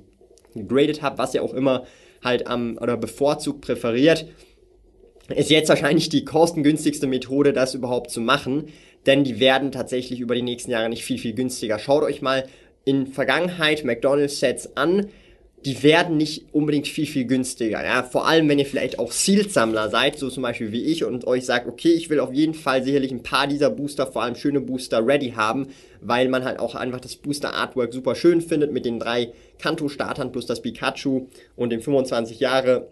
graded 0.67 1.03
habt, 1.03 1.19
was 1.19 1.35
ihr 1.35 1.43
auch 1.43 1.55
immer 1.55 1.85
halt 2.23 2.47
am 2.47 2.79
oder 2.81 2.97
bevorzugt 2.97 3.63
präferiert, 3.63 4.27
ist 5.29 5.51
jetzt 5.51 5.69
wahrscheinlich 5.69 6.09
die 6.09 6.25
kostengünstigste 6.25 7.07
Methode, 7.07 7.53
das 7.53 7.75
überhaupt 7.75 8.11
zu 8.11 8.21
machen, 8.21 8.69
denn 9.07 9.25
die 9.25 9.41
werden 9.41 9.73
tatsächlich 9.73 10.21
über 10.21 10.35
die 10.35 10.43
nächsten 10.43 10.71
Jahre 10.71 10.89
nicht 10.89 11.05
viel, 11.05 11.19
viel 11.19 11.35
günstiger. 11.35 11.79
Schaut 11.79 12.03
euch 12.03 12.23
mal 12.23 12.47
in 12.85 13.07
Vergangenheit 13.07 13.85
McDonald's-Sets 13.85 14.77
an, 14.77 15.09
die 15.65 15.83
werden 15.83 16.17
nicht 16.17 16.47
unbedingt 16.53 16.89
viel, 16.89 17.07
viel 17.07 17.25
günstiger. 17.25 17.85
Ja? 17.85 18.03
Vor 18.03 18.27
allem, 18.27 18.49
wenn 18.49 18.59
ihr 18.59 18.67
vielleicht 18.67 18.99
auch 18.99 19.13
Sealed-Sammler 19.13 19.91
seid, 19.91 20.19
so 20.19 20.29
zum 20.29 20.43
Beispiel 20.43 20.73
wie 20.73 20.85
ich, 20.85 21.05
und 21.05 21.27
euch 21.27 21.45
sagt, 21.45 21.69
okay, 21.69 21.91
ich 21.91 22.11
will 22.11 22.21
auf 22.21 22.33
jeden 22.33 22.55
Fall 22.55 22.83
sicherlich 22.83 23.13
ein 23.13 23.23
paar 23.23 23.47
dieser 23.47 23.71
Booster, 23.71 24.07
vor 24.07 24.23
allem 24.23 24.35
schöne 24.35 24.61
Booster, 24.61 25.07
ready 25.07 25.33
haben, 25.37 25.69
weil 26.01 26.29
man 26.29 26.45
halt 26.45 26.59
auch 26.59 26.75
einfach 26.75 27.01
das 27.01 27.17
Booster-Artwork 27.17 27.93
super 27.93 28.15
schön 28.15 28.41
findet 28.41 28.73
mit 28.73 28.85
den 28.85 28.99
drei 28.99 29.33
Kanto-Startern 29.59 30.33
plus 30.33 30.47
das 30.47 30.63
Pikachu 30.63 31.29
und 31.55 31.71
dem 31.71 31.81
25 31.81 32.41
Jahre 32.41 32.89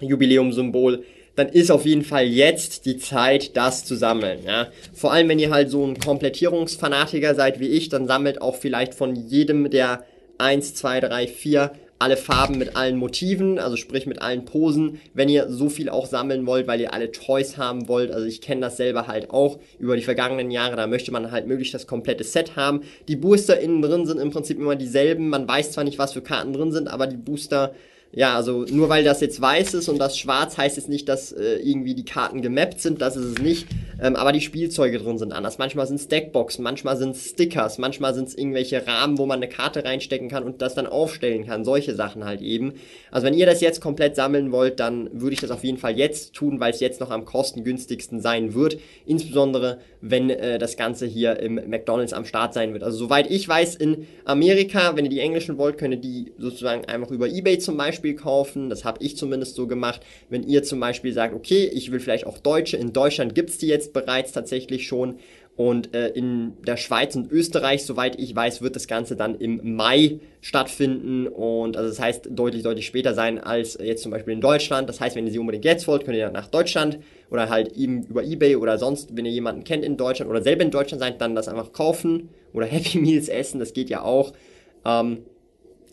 Jubiläum-Symbol 0.00 1.04
dann 1.36 1.50
ist 1.50 1.70
auf 1.70 1.84
jeden 1.84 2.02
Fall 2.02 2.24
jetzt 2.24 2.86
die 2.86 2.96
Zeit, 2.96 3.56
das 3.56 3.84
zu 3.84 3.94
sammeln. 3.94 4.40
Ja? 4.44 4.68
Vor 4.94 5.12
allem, 5.12 5.28
wenn 5.28 5.38
ihr 5.38 5.50
halt 5.50 5.70
so 5.70 5.86
ein 5.86 5.98
Komplettierungsfanatiker 5.98 7.34
seid 7.34 7.60
wie 7.60 7.68
ich, 7.68 7.90
dann 7.90 8.06
sammelt 8.06 8.40
auch 8.40 8.56
vielleicht 8.56 8.94
von 8.94 9.14
jedem 9.14 9.70
der 9.70 10.02
1, 10.38 10.74
2, 10.74 11.00
3, 11.00 11.26
4 11.26 11.72
alle 11.98 12.16
Farben 12.16 12.58
mit 12.58 12.76
allen 12.76 12.96
Motiven, 12.96 13.58
also 13.58 13.76
sprich 13.76 14.06
mit 14.06 14.20
allen 14.20 14.44
Posen, 14.44 15.00
wenn 15.14 15.28
ihr 15.28 15.48
so 15.48 15.68
viel 15.70 15.88
auch 15.88 16.06
sammeln 16.06 16.46
wollt, 16.46 16.66
weil 16.66 16.80
ihr 16.80 16.92
alle 16.92 17.10
Toys 17.10 17.56
haben 17.56 17.88
wollt. 17.88 18.10
Also 18.10 18.26
ich 18.26 18.42
kenne 18.42 18.60
das 18.60 18.76
selber 18.76 19.06
halt 19.06 19.30
auch 19.30 19.58
über 19.78 19.96
die 19.96 20.02
vergangenen 20.02 20.50
Jahre, 20.50 20.76
da 20.76 20.86
möchte 20.86 21.10
man 21.10 21.30
halt 21.30 21.46
möglichst 21.46 21.74
das 21.74 21.86
komplette 21.86 22.24
Set 22.24 22.56
haben. 22.56 22.82
Die 23.08 23.16
Booster 23.16 23.58
innen 23.58 23.80
drin 23.80 24.06
sind 24.06 24.20
im 24.20 24.30
Prinzip 24.30 24.58
immer 24.58 24.76
dieselben. 24.76 25.30
Man 25.30 25.48
weiß 25.48 25.72
zwar 25.72 25.84
nicht, 25.84 25.98
was 25.98 26.12
für 26.12 26.22
Karten 26.22 26.52
drin 26.52 26.72
sind, 26.72 26.88
aber 26.88 27.06
die 27.06 27.16
Booster 27.16 27.74
ja, 28.16 28.34
also 28.34 28.64
nur 28.70 28.88
weil 28.88 29.04
das 29.04 29.20
jetzt 29.20 29.42
weiß 29.42 29.74
ist 29.74 29.90
und 29.90 29.98
das 29.98 30.16
schwarz 30.18 30.56
heißt 30.56 30.78
jetzt 30.78 30.88
nicht, 30.88 31.06
dass 31.06 31.32
äh, 31.32 31.56
irgendwie 31.56 31.94
die 31.94 32.06
Karten 32.06 32.40
gemappt 32.40 32.80
sind, 32.80 33.02
das 33.02 33.14
ist 33.14 33.26
es 33.26 33.38
nicht. 33.42 33.66
Ähm, 34.00 34.16
aber 34.16 34.32
die 34.32 34.40
Spielzeuge 34.40 34.98
drin 34.98 35.18
sind 35.18 35.34
anders. 35.34 35.58
Manchmal 35.58 35.86
sind 35.86 35.96
es 35.96 36.08
Deckboxen, 36.08 36.64
manchmal 36.64 36.96
sind 36.96 37.10
es 37.10 37.28
Stickers, 37.28 37.76
manchmal 37.76 38.14
sind 38.14 38.28
es 38.28 38.34
irgendwelche 38.34 38.86
Rahmen, 38.86 39.18
wo 39.18 39.26
man 39.26 39.42
eine 39.42 39.50
Karte 39.50 39.84
reinstecken 39.84 40.30
kann 40.30 40.44
und 40.44 40.62
das 40.62 40.74
dann 40.74 40.86
aufstellen 40.86 41.44
kann. 41.44 41.66
Solche 41.66 41.94
Sachen 41.94 42.24
halt 42.24 42.40
eben. 42.40 42.72
Also 43.10 43.26
wenn 43.26 43.34
ihr 43.34 43.44
das 43.44 43.60
jetzt 43.60 43.82
komplett 43.82 44.16
sammeln 44.16 44.50
wollt, 44.50 44.80
dann 44.80 45.10
würde 45.12 45.34
ich 45.34 45.40
das 45.40 45.50
auf 45.50 45.62
jeden 45.62 45.78
Fall 45.78 45.98
jetzt 45.98 46.32
tun, 46.32 46.58
weil 46.58 46.72
es 46.72 46.80
jetzt 46.80 47.00
noch 47.00 47.10
am 47.10 47.26
kostengünstigsten 47.26 48.22
sein 48.22 48.54
wird. 48.54 48.78
Insbesondere 49.04 49.78
wenn 50.10 50.30
äh, 50.30 50.58
das 50.58 50.76
Ganze 50.76 51.06
hier 51.06 51.38
im 51.40 51.54
McDonalds 51.54 52.12
am 52.12 52.24
Start 52.24 52.54
sein 52.54 52.72
wird. 52.72 52.82
Also 52.82 52.98
soweit 52.98 53.30
ich 53.30 53.48
weiß, 53.48 53.76
in 53.76 54.06
Amerika, 54.24 54.96
wenn 54.96 55.04
ihr 55.04 55.10
die 55.10 55.20
englischen 55.20 55.58
wollt, 55.58 55.78
könnt 55.78 55.94
ihr 55.94 56.00
die 56.00 56.32
sozusagen 56.38 56.84
einfach 56.84 57.10
über 57.10 57.28
Ebay 57.28 57.58
zum 57.58 57.76
Beispiel 57.76 58.05
Beispiel 58.06 58.14
kaufen. 58.14 58.70
Das 58.70 58.84
habe 58.84 59.02
ich 59.02 59.16
zumindest 59.16 59.56
so 59.56 59.66
gemacht. 59.66 60.00
Wenn 60.28 60.42
ihr 60.42 60.62
zum 60.62 60.80
Beispiel 60.80 61.12
sagt, 61.12 61.34
okay, 61.34 61.70
ich 61.72 61.90
will 61.90 62.00
vielleicht 62.00 62.26
auch 62.26 62.38
Deutsche. 62.38 62.76
In 62.76 62.92
Deutschland 62.92 63.34
gibt 63.34 63.50
es 63.50 63.58
die 63.58 63.66
jetzt 63.66 63.92
bereits 63.92 64.32
tatsächlich 64.32 64.86
schon. 64.86 65.16
Und 65.56 65.94
äh, 65.94 66.08
in 66.08 66.52
der 66.66 66.76
Schweiz 66.76 67.16
und 67.16 67.32
Österreich, 67.32 67.84
soweit 67.84 68.20
ich 68.20 68.36
weiß, 68.36 68.60
wird 68.60 68.76
das 68.76 68.86
Ganze 68.86 69.16
dann 69.16 69.36
im 69.36 69.74
Mai 69.74 70.20
stattfinden. 70.42 71.26
Und 71.26 71.78
also 71.78 71.88
das 71.88 71.98
heißt 71.98 72.28
deutlich, 72.30 72.62
deutlich 72.62 72.86
später 72.86 73.14
sein 73.14 73.38
als 73.38 73.78
jetzt 73.82 74.02
zum 74.02 74.12
Beispiel 74.12 74.34
in 74.34 74.42
Deutschland. 74.42 74.88
Das 74.88 75.00
heißt, 75.00 75.16
wenn 75.16 75.26
ihr 75.26 75.32
sie 75.32 75.38
unbedingt 75.38 75.64
jetzt 75.64 75.88
wollt, 75.88 76.04
könnt 76.04 76.16
ihr 76.16 76.30
nach 76.30 76.48
Deutschland 76.48 76.98
oder 77.30 77.48
halt 77.48 77.72
eben 77.72 78.04
über 78.04 78.22
Ebay 78.22 78.56
oder 78.56 78.76
sonst, 78.76 79.16
wenn 79.16 79.24
ihr 79.24 79.32
jemanden 79.32 79.64
kennt 79.64 79.82
in 79.82 79.96
Deutschland 79.96 80.30
oder 80.30 80.42
selber 80.42 80.62
in 80.62 80.70
Deutschland 80.70 81.00
seid, 81.00 81.20
dann 81.20 81.34
das 81.34 81.48
einfach 81.48 81.72
kaufen 81.72 82.28
oder 82.52 82.66
Happy 82.76 82.98
Meals 82.98 83.28
essen. 83.28 83.58
Das 83.58 83.72
geht 83.72 83.88
ja 83.88 84.02
auch. 84.02 84.34
Ähm, 84.84 85.24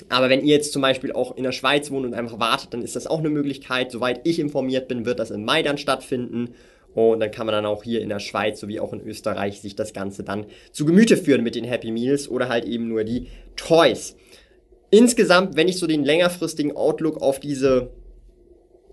aber 0.09 0.29
wenn 0.29 0.41
ihr 0.41 0.55
jetzt 0.55 0.73
zum 0.73 0.81
Beispiel 0.81 1.11
auch 1.11 1.35
in 1.35 1.43
der 1.43 1.51
Schweiz 1.51 1.91
wohnt 1.91 2.05
und 2.05 2.13
einfach 2.13 2.39
wartet, 2.39 2.73
dann 2.73 2.81
ist 2.81 2.95
das 2.95 3.07
auch 3.07 3.19
eine 3.19 3.29
Möglichkeit. 3.29 3.91
Soweit 3.91 4.21
ich 4.23 4.39
informiert 4.39 4.87
bin, 4.87 5.05
wird 5.05 5.19
das 5.19 5.31
im 5.31 5.45
Mai 5.45 5.63
dann 5.63 5.77
stattfinden. 5.77 6.55
Und 6.93 7.19
dann 7.19 7.31
kann 7.31 7.47
man 7.47 7.53
dann 7.53 7.65
auch 7.65 7.83
hier 7.83 8.01
in 8.01 8.09
der 8.09 8.19
Schweiz 8.19 8.59
sowie 8.59 8.79
auch 8.79 8.93
in 8.93 9.01
Österreich 9.01 9.61
sich 9.61 9.75
das 9.75 9.93
Ganze 9.93 10.23
dann 10.23 10.45
zu 10.71 10.85
Gemüte 10.85 11.17
führen 11.17 11.43
mit 11.43 11.55
den 11.55 11.63
Happy 11.63 11.91
Meals 11.91 12.29
oder 12.29 12.49
halt 12.49 12.65
eben 12.65 12.87
nur 12.87 13.03
die 13.03 13.27
Toys. 13.55 14.15
Insgesamt, 14.91 15.55
wenn 15.55 15.67
ich 15.67 15.79
so 15.79 15.87
den 15.87 16.03
längerfristigen 16.03 16.75
Outlook 16.75 17.19
auf 17.21 17.39
diese, 17.39 17.89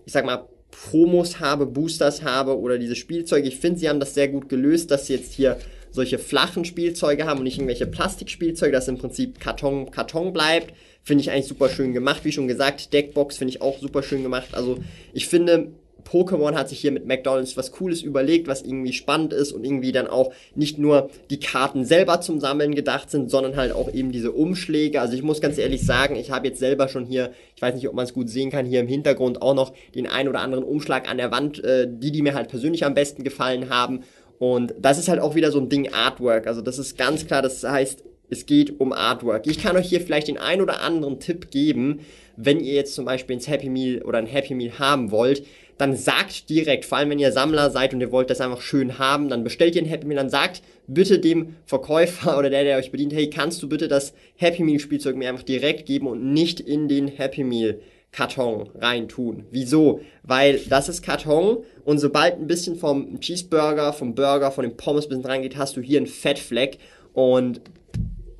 ich 0.06 0.12
sag 0.12 0.24
mal, 0.24 0.48
Promos 0.70 1.40
habe, 1.40 1.66
Boosters 1.66 2.22
habe 2.22 2.58
oder 2.58 2.78
diese 2.78 2.96
Spielzeuge, 2.96 3.48
ich 3.48 3.58
finde, 3.58 3.80
sie 3.80 3.88
haben 3.88 4.00
das 4.00 4.14
sehr 4.14 4.28
gut 4.28 4.48
gelöst, 4.48 4.90
dass 4.90 5.06
sie 5.06 5.14
jetzt 5.14 5.34
hier 5.34 5.58
solche 5.90 6.18
flachen 6.18 6.64
Spielzeuge 6.64 7.26
haben 7.26 7.38
und 7.38 7.44
nicht 7.44 7.58
irgendwelche 7.58 7.86
Plastikspielzeuge, 7.86 8.72
dass 8.72 8.88
im 8.88 8.98
Prinzip 8.98 9.40
Karton, 9.40 9.90
Karton 9.90 10.32
bleibt. 10.32 10.74
Finde 11.02 11.22
ich 11.22 11.30
eigentlich 11.30 11.46
super 11.46 11.68
schön 11.68 11.92
gemacht. 11.92 12.24
Wie 12.24 12.32
schon 12.32 12.48
gesagt, 12.48 12.92
Deckbox 12.92 13.38
finde 13.38 13.54
ich 13.54 13.62
auch 13.62 13.78
super 13.78 14.02
schön 14.02 14.22
gemacht. 14.22 14.50
Also 14.52 14.78
ich 15.12 15.26
finde, 15.26 15.72
Pokémon 16.10 16.54
hat 16.54 16.68
sich 16.68 16.80
hier 16.80 16.92
mit 16.92 17.06
McDonalds 17.06 17.56
was 17.56 17.72
Cooles 17.72 18.02
überlegt, 18.02 18.48
was 18.48 18.62
irgendwie 18.62 18.92
spannend 18.92 19.32
ist 19.32 19.52
und 19.52 19.64
irgendwie 19.64 19.92
dann 19.92 20.06
auch 20.06 20.32
nicht 20.54 20.78
nur 20.78 21.10
die 21.30 21.40
Karten 21.40 21.84
selber 21.84 22.20
zum 22.20 22.40
Sammeln 22.40 22.74
gedacht 22.74 23.10
sind, 23.10 23.30
sondern 23.30 23.56
halt 23.56 23.72
auch 23.72 23.92
eben 23.92 24.12
diese 24.12 24.32
Umschläge. 24.32 25.00
Also 25.00 25.14
ich 25.14 25.22
muss 25.22 25.40
ganz 25.40 25.58
ehrlich 25.58 25.84
sagen, 25.84 26.16
ich 26.16 26.30
habe 26.30 26.48
jetzt 26.48 26.58
selber 26.58 26.88
schon 26.88 27.06
hier, 27.06 27.32
ich 27.54 27.62
weiß 27.62 27.74
nicht, 27.74 27.88
ob 27.88 27.94
man 27.94 28.04
es 28.04 28.14
gut 28.14 28.28
sehen 28.28 28.50
kann, 28.50 28.66
hier 28.66 28.80
im 28.80 28.88
Hintergrund 28.88 29.42
auch 29.42 29.54
noch 29.54 29.72
den 29.94 30.06
ein 30.06 30.28
oder 30.28 30.40
anderen 30.40 30.64
Umschlag 30.64 31.08
an 31.08 31.18
der 31.18 31.30
Wand, 31.30 31.62
äh, 31.62 31.86
die, 31.88 32.10
die 32.10 32.22
mir 32.22 32.34
halt 32.34 32.48
persönlich 32.48 32.84
am 32.84 32.94
besten 32.94 33.24
gefallen 33.24 33.70
haben. 33.70 34.00
Und 34.40 34.74
das 34.80 34.98
ist 34.98 35.10
halt 35.10 35.20
auch 35.20 35.34
wieder 35.34 35.52
so 35.52 35.60
ein 35.60 35.68
Ding 35.68 35.92
Artwork. 35.92 36.46
Also 36.46 36.62
das 36.62 36.78
ist 36.78 36.96
ganz 36.96 37.26
klar, 37.26 37.42
das 37.42 37.62
heißt, 37.62 38.02
es 38.30 38.46
geht 38.46 38.80
um 38.80 38.94
Artwork. 38.94 39.46
Ich 39.46 39.62
kann 39.62 39.76
euch 39.76 39.86
hier 39.86 40.00
vielleicht 40.00 40.28
den 40.28 40.38
ein 40.38 40.62
oder 40.62 40.80
anderen 40.80 41.20
Tipp 41.20 41.50
geben, 41.50 42.00
wenn 42.38 42.58
ihr 42.58 42.72
jetzt 42.72 42.94
zum 42.94 43.04
Beispiel 43.04 43.34
ins 43.34 43.48
Happy 43.48 43.68
Meal 43.68 44.00
oder 44.00 44.16
ein 44.16 44.24
Happy 44.24 44.54
Meal 44.54 44.78
haben 44.78 45.10
wollt, 45.10 45.44
dann 45.76 45.94
sagt 45.94 46.48
direkt, 46.48 46.86
vor 46.86 46.96
allem 46.96 47.10
wenn 47.10 47.18
ihr 47.18 47.32
Sammler 47.32 47.70
seid 47.70 47.92
und 47.92 48.00
ihr 48.00 48.12
wollt 48.12 48.30
das 48.30 48.40
einfach 48.40 48.62
schön 48.62 48.98
haben, 48.98 49.28
dann 49.28 49.44
bestellt 49.44 49.76
ihr 49.76 49.82
ein 49.82 49.88
Happy 49.88 50.06
Meal, 50.06 50.16
dann 50.16 50.30
sagt 50.30 50.62
bitte 50.86 51.18
dem 51.18 51.56
Verkäufer 51.66 52.38
oder 52.38 52.48
der, 52.48 52.64
der 52.64 52.78
euch 52.78 52.90
bedient, 52.90 53.12
hey, 53.12 53.28
kannst 53.28 53.62
du 53.62 53.68
bitte 53.68 53.88
das 53.88 54.14
Happy 54.36 54.62
Meal 54.62 54.80
Spielzeug 54.80 55.16
mir 55.16 55.28
einfach 55.28 55.42
direkt 55.42 55.84
geben 55.84 56.06
und 56.06 56.32
nicht 56.32 56.60
in 56.60 56.88
den 56.88 57.08
Happy 57.08 57.44
Meal 57.44 57.78
Karton 58.12 58.68
reintun. 58.74 59.44
Wieso? 59.50 60.00
Weil 60.22 60.58
das 60.68 60.88
ist 60.88 61.02
Karton 61.02 61.58
und 61.84 61.98
sobald 61.98 62.34
ein 62.34 62.46
bisschen 62.46 62.76
vom 62.76 63.20
Cheeseburger, 63.20 63.92
vom 63.92 64.14
Burger, 64.14 64.50
von 64.50 64.64
den 64.64 64.76
Pommes 64.76 65.06
ein 65.06 65.08
bisschen 65.10 65.26
reingeht, 65.26 65.56
hast 65.56 65.76
du 65.76 65.80
hier 65.80 65.98
einen 65.98 66.06
Fettfleck 66.06 66.78
und 67.12 67.60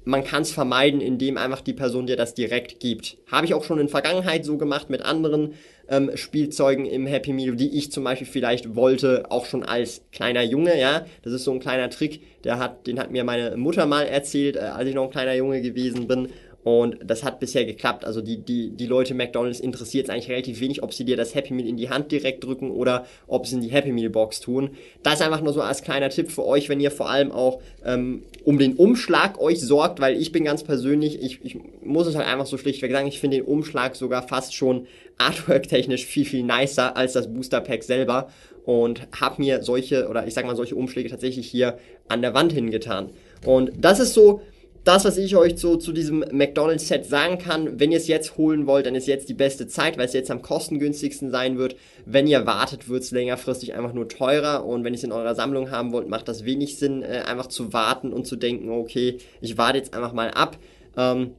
man 0.05 0.25
kann 0.25 0.43
es 0.43 0.51
vermeiden, 0.51 1.01
indem 1.01 1.37
einfach 1.37 1.61
die 1.61 1.73
Person 1.73 2.07
dir 2.07 2.17
das 2.17 2.35
direkt 2.35 2.81
gibt. 2.81 3.19
Habe 3.31 3.47
ich 3.47 3.55
auch 3.55 3.65
schon 3.65 3.79
in 3.79 3.89
Vergangenheit 3.89 4.45
so 4.45 4.57
gemacht 4.57 4.91
mit 4.91 5.03
anderen 5.03 5.55
ähm, 5.89 6.11
Spielzeugen 6.15 6.87
im 6.87 7.07
Happy 7.07 7.33
Meal, 7.33 7.55
die 7.57 7.77
ich 7.77 7.93
zum 7.93 8.05
Beispiel 8.05 8.27
vielleicht 8.27 8.75
wollte, 8.75 9.31
auch 9.31 9.45
schon 9.45 9.63
als 9.63 10.03
kleiner 10.13 10.43
Junge, 10.43 10.79
ja. 10.79 11.05
Das 11.23 11.33
ist 11.33 11.45
so 11.45 11.53
ein 11.53 11.61
kleiner 11.61 11.91
Trick, 11.91 12.23
der 12.45 12.59
hat, 12.59 12.87
den 12.87 12.99
hat 12.99 13.11
mir 13.11 13.25
meine 13.25 13.57
Mutter 13.57 13.87
mal 13.87 14.05
erzählt, 14.07 14.57
äh, 14.57 14.61
als 14.61 14.89
ich 14.89 14.95
noch 14.95 15.05
ein 15.05 15.11
kleiner 15.11 15.35
Junge 15.35 15.61
gewesen 15.61 16.09
bin. 16.09 16.29
Und 16.63 16.99
das 17.03 17.25
hat 17.25 17.41
bisher 17.41 17.65
geklappt. 17.65 18.05
Also 18.05 18.21
die, 18.21 18.39
die, 18.39 18.71
die 18.71 18.87
Leute 18.87 19.15
McDonalds 19.15 19.61
interessiert 19.61 20.07
es 20.07 20.11
eigentlich 20.11 20.29
relativ 20.29 20.61
wenig, 20.61 20.83
ob 20.83 20.93
sie 20.93 21.05
dir 21.05 21.17
das 21.17 21.35
Happy 21.35 21.55
Meal 21.55 21.67
in 21.67 21.77
die 21.77 21.89
Hand 21.89 22.13
direkt 22.13 22.45
drücken 22.45 22.71
oder 22.71 23.07
ob 23.27 23.47
sie 23.47 23.57
in 23.57 23.63
die 23.63 23.69
Happy 23.69 23.93
Meal 23.93 24.11
Box 24.11 24.41
tun. 24.41 24.71
Das 25.03 25.15
ist 25.15 25.23
einfach 25.23 25.41
nur 25.41 25.55
so 25.55 25.63
als 25.63 25.83
kleiner 25.83 26.11
Tipp 26.11 26.31
für 26.31 26.45
euch, 26.45 26.69
wenn 26.69 26.81
ihr 26.81 26.91
vor 26.91 27.09
allem 27.09 27.33
auch 27.33 27.63
ähm, 27.85 28.25
um 28.45 28.59
den 28.59 28.77
Umschlag 28.77 29.41
euch 29.41 29.61
sorgt, 29.61 30.01
weil 30.01 30.21
ich 30.21 30.33
bin 30.33 30.45
ganz 30.45 30.63
persönlich, 30.63 31.23
ich, 31.23 31.43
ich 31.43 31.59
muss 31.83 32.07
es 32.07 32.15
halt 32.15 32.27
einfach 32.27 32.47
so 32.47 32.59
schlichtweg 32.59 32.93
sagen, 32.93 33.09
ich 33.09 33.21
finde 33.21 33.39
den 33.39 33.47
Umschlag 33.47 33.97
sogar 33.97 34.27
fast 34.27 34.55
schon 34.55 34.87
artwork-technisch 35.17 36.05
viel, 36.05 36.27
viel 36.27 36.43
nicer 36.43 36.97
als 36.97 37.15
das 37.15 37.33
Booster 37.33 37.61
Pack 37.61 37.85
selber 37.85 38.29
und 38.65 39.09
habe 39.19 39.41
mir 39.41 39.63
solche, 39.63 40.09
oder 40.09 40.27
ich 40.27 40.35
sag 40.35 40.45
mal 40.47 40.57
solche 40.57 40.77
Umschläge 40.77 41.09
tatsächlich 41.09 41.47
hier 41.47 41.79
an 42.09 42.21
der 42.21 42.35
Wand 42.35 42.53
hingetan. 42.53 43.11
Und 43.45 43.73
das 43.79 43.99
ist 43.99 44.13
so 44.13 44.43
das, 44.85 45.05
was 45.05 45.19
ich 45.19 45.37
euch 45.37 45.59
so 45.59 45.77
zu 45.77 45.93
diesem 45.93 46.25
McDonald's-Set 46.33 47.05
sagen 47.05 47.39
kann, 47.39 47.79
wenn 47.79 47.93
ihr 47.93 47.99
es 47.99 48.09
jetzt 48.09 48.37
holen 48.39 48.67
wollt, 48.67 48.87
dann 48.87 48.95
ist 48.95 49.07
jetzt 49.07 49.29
die 49.29 49.35
beste 49.35 49.67
Zeit, 49.67 49.99
weil 49.99 50.07
es 50.07 50.15
jetzt 50.15 50.31
am 50.31 50.41
kostengünstigsten 50.41 51.31
sein 51.31 51.59
wird. 51.59 51.77
Wenn 52.07 52.27
ihr 52.27 52.47
wartet, 52.47 52.89
wird 52.89 53.03
es 53.03 53.11
längerfristig 53.11 53.75
einfach 53.75 53.93
nur 53.93 54.09
teurer 54.09 54.65
und 54.65 54.83
wenn 54.85 54.95
ihr 54.95 54.99
es 54.99 55.05
in 55.05 55.13
eurer 55.13 55.35
Sammlung 55.35 55.71
haben 55.71 55.93
wollt, 55.93 56.09
macht 56.09 56.29
das 56.29 56.45
wenig 56.45 56.79
Sinn, 56.79 57.03
äh, 57.03 57.23
einfach 57.27 57.49
zu 57.49 57.73
warten 57.73 58.13
und 58.13 58.27
zu 58.27 58.37
denken, 58.37 58.71
okay, 58.71 59.19
ich 59.41 59.59
warte 59.59 59.79
jetzt 59.79 59.93
einfach 59.93 60.13
mal 60.13 60.31
ab. 60.31 60.57
Ähm, 60.97 61.33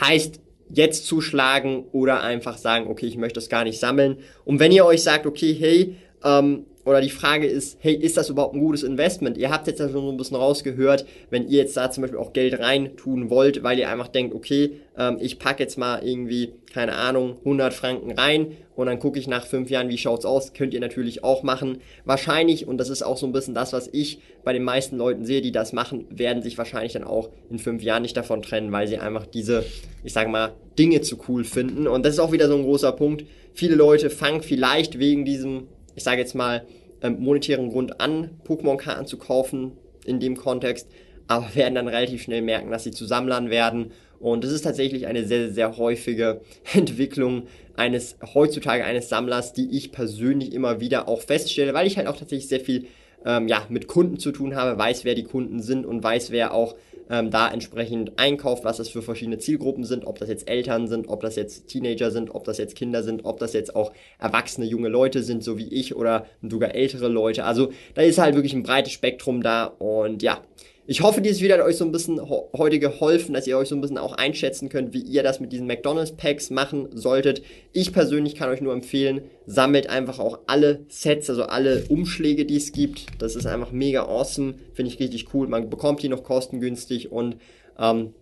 heißt, 0.00 0.40
jetzt 0.70 1.06
zuschlagen 1.06 1.84
oder 1.92 2.22
einfach 2.22 2.56
sagen, 2.56 2.88
okay, 2.88 3.06
ich 3.06 3.16
möchte 3.16 3.38
das 3.38 3.48
gar 3.48 3.64
nicht 3.64 3.78
sammeln. 3.78 4.18
Und 4.44 4.58
wenn 4.58 4.72
ihr 4.72 4.86
euch 4.86 5.02
sagt, 5.02 5.26
okay, 5.26 5.54
hey, 5.58 5.96
ähm, 6.24 6.64
oder 6.84 7.00
die 7.00 7.10
Frage 7.10 7.46
ist, 7.46 7.78
hey, 7.80 7.94
ist 7.94 8.16
das 8.16 8.28
überhaupt 8.28 8.54
ein 8.54 8.60
gutes 8.60 8.82
Investment? 8.82 9.38
Ihr 9.38 9.50
habt 9.50 9.66
jetzt 9.66 9.80
ja 9.80 9.88
schon 9.88 10.04
so 10.04 10.10
ein 10.10 10.16
bisschen 10.16 10.36
rausgehört, 10.36 11.06
wenn 11.30 11.48
ihr 11.48 11.58
jetzt 11.58 11.76
da 11.76 11.90
zum 11.90 12.02
Beispiel 12.02 12.18
auch 12.18 12.32
Geld 12.32 12.58
rein 12.60 12.90
wollt, 13.04 13.62
weil 13.62 13.78
ihr 13.78 13.88
einfach 13.88 14.08
denkt, 14.08 14.34
okay, 14.34 14.80
ähm, 14.98 15.16
ich 15.20 15.38
packe 15.38 15.62
jetzt 15.62 15.78
mal 15.78 16.06
irgendwie, 16.06 16.52
keine 16.72 16.94
Ahnung, 16.94 17.38
100 17.38 17.72
Franken 17.72 18.12
rein 18.12 18.56
und 18.76 18.86
dann 18.86 18.98
gucke 18.98 19.18
ich 19.18 19.28
nach 19.28 19.46
fünf 19.46 19.70
Jahren, 19.70 19.88
wie 19.88 19.98
schaut's 19.98 20.24
aus, 20.24 20.52
könnt 20.52 20.74
ihr 20.74 20.80
natürlich 20.80 21.24
auch 21.24 21.42
machen. 21.42 21.78
Wahrscheinlich, 22.04 22.66
und 22.66 22.78
das 22.78 22.90
ist 22.90 23.02
auch 23.02 23.16
so 23.16 23.26
ein 23.26 23.32
bisschen 23.32 23.54
das, 23.54 23.72
was 23.72 23.88
ich 23.92 24.20
bei 24.42 24.52
den 24.52 24.64
meisten 24.64 24.96
Leuten 24.96 25.24
sehe, 25.24 25.40
die 25.40 25.52
das 25.52 25.72
machen, 25.72 26.06
werden 26.10 26.42
sich 26.42 26.58
wahrscheinlich 26.58 26.92
dann 26.92 27.04
auch 27.04 27.30
in 27.50 27.58
fünf 27.58 27.82
Jahren 27.82 28.02
nicht 28.02 28.16
davon 28.16 28.42
trennen, 28.42 28.72
weil 28.72 28.88
sie 28.88 28.98
einfach 28.98 29.26
diese, 29.26 29.64
ich 30.02 30.12
sag 30.12 30.28
mal, 30.28 30.52
Dinge 30.78 31.00
zu 31.00 31.18
cool 31.28 31.44
finden. 31.44 31.86
Und 31.86 32.04
das 32.04 32.14
ist 32.14 32.20
auch 32.20 32.32
wieder 32.32 32.48
so 32.48 32.56
ein 32.56 32.64
großer 32.64 32.92
Punkt. 32.92 33.24
Viele 33.54 33.76
Leute 33.76 34.10
fangen 34.10 34.42
vielleicht 34.42 34.98
wegen 34.98 35.24
diesem 35.24 35.68
ich 35.94 36.04
sage 36.04 36.20
jetzt 36.20 36.34
mal, 36.34 36.66
ähm, 37.02 37.20
monetären 37.20 37.70
Grund 37.70 38.00
an, 38.00 38.30
Pokémon-Karten 38.46 39.06
zu 39.06 39.18
kaufen 39.18 39.72
in 40.04 40.20
dem 40.20 40.36
Kontext, 40.36 40.88
aber 41.26 41.46
werden 41.54 41.74
dann 41.74 41.88
relativ 41.88 42.22
schnell 42.22 42.42
merken, 42.42 42.70
dass 42.70 42.84
sie 42.84 42.90
zu 42.90 43.04
Sammlern 43.04 43.50
werden. 43.50 43.92
Und 44.20 44.42
das 44.42 44.52
ist 44.52 44.62
tatsächlich 44.62 45.06
eine 45.06 45.24
sehr, 45.24 45.50
sehr 45.50 45.76
häufige 45.76 46.40
Entwicklung 46.72 47.46
eines, 47.76 48.16
heutzutage 48.34 48.84
eines 48.84 49.08
Sammlers, 49.08 49.52
die 49.52 49.76
ich 49.76 49.92
persönlich 49.92 50.52
immer 50.52 50.80
wieder 50.80 51.08
auch 51.08 51.20
feststelle, 51.20 51.74
weil 51.74 51.86
ich 51.86 51.96
halt 51.96 52.06
auch 52.06 52.16
tatsächlich 52.16 52.48
sehr 52.48 52.60
viel 52.60 52.86
ähm, 53.24 53.48
ja, 53.48 53.66
mit 53.68 53.86
Kunden 53.86 54.18
zu 54.18 54.32
tun 54.32 54.54
habe, 54.54 54.78
weiß, 54.78 55.04
wer 55.04 55.14
die 55.14 55.24
Kunden 55.24 55.60
sind 55.60 55.86
und 55.86 56.02
weiß, 56.02 56.30
wer 56.30 56.54
auch 56.54 56.74
ähm, 57.10 57.30
da 57.30 57.50
entsprechend 57.50 58.18
einkauft, 58.18 58.64
was 58.64 58.78
das 58.78 58.88
für 58.88 59.02
verschiedene 59.02 59.38
Zielgruppen 59.38 59.84
sind, 59.84 60.06
ob 60.06 60.18
das 60.18 60.28
jetzt 60.28 60.48
Eltern 60.48 60.88
sind, 60.88 61.08
ob 61.08 61.20
das 61.20 61.36
jetzt 61.36 61.68
Teenager 61.68 62.10
sind, 62.10 62.34
ob 62.34 62.44
das 62.44 62.58
jetzt 62.58 62.76
Kinder 62.76 63.02
sind, 63.02 63.24
ob 63.24 63.38
das 63.38 63.52
jetzt 63.52 63.76
auch 63.76 63.92
erwachsene 64.18 64.66
junge 64.66 64.88
Leute 64.88 65.22
sind, 65.22 65.44
so 65.44 65.58
wie 65.58 65.68
ich 65.68 65.94
oder 65.94 66.26
sogar 66.42 66.74
ältere 66.74 67.08
Leute. 67.08 67.44
Also 67.44 67.72
da 67.94 68.02
ist 68.02 68.18
halt 68.18 68.34
wirklich 68.34 68.54
ein 68.54 68.62
breites 68.62 68.92
Spektrum 68.92 69.42
da 69.42 69.64
und 69.64 70.22
ja, 70.22 70.40
ich 70.86 71.00
hoffe, 71.00 71.22
dieses 71.22 71.40
Video 71.40 71.56
hat 71.56 71.64
euch 71.64 71.78
so 71.78 71.84
ein 71.84 71.92
bisschen 71.92 72.20
heute 72.28 72.78
geholfen, 72.78 73.32
dass 73.32 73.46
ihr 73.46 73.56
euch 73.56 73.68
so 73.68 73.74
ein 73.74 73.80
bisschen 73.80 73.96
auch 73.96 74.12
einschätzen 74.12 74.68
könnt, 74.68 74.92
wie 74.92 75.00
ihr 75.00 75.22
das 75.22 75.40
mit 75.40 75.50
diesen 75.50 75.66
McDonald's 75.66 76.12
Packs 76.12 76.50
machen 76.50 76.88
solltet. 76.92 77.42
Ich 77.72 77.92
persönlich 77.92 78.34
kann 78.34 78.50
euch 78.50 78.60
nur 78.60 78.74
empfehlen, 78.74 79.22
sammelt 79.46 79.88
einfach 79.88 80.18
auch 80.18 80.40
alle 80.46 80.84
Sets, 80.88 81.30
also 81.30 81.44
alle 81.44 81.84
Umschläge, 81.88 82.44
die 82.44 82.56
es 82.56 82.72
gibt. 82.72 83.06
Das 83.18 83.34
ist 83.34 83.46
einfach 83.46 83.72
mega 83.72 84.02
awesome, 84.02 84.54
finde 84.74 84.90
ich 84.90 85.00
richtig 85.00 85.32
cool. 85.32 85.48
Man 85.48 85.70
bekommt 85.70 86.02
die 86.02 86.10
noch 86.10 86.22
kostengünstig 86.22 87.10
und 87.10 87.36
ähm, 87.78 88.12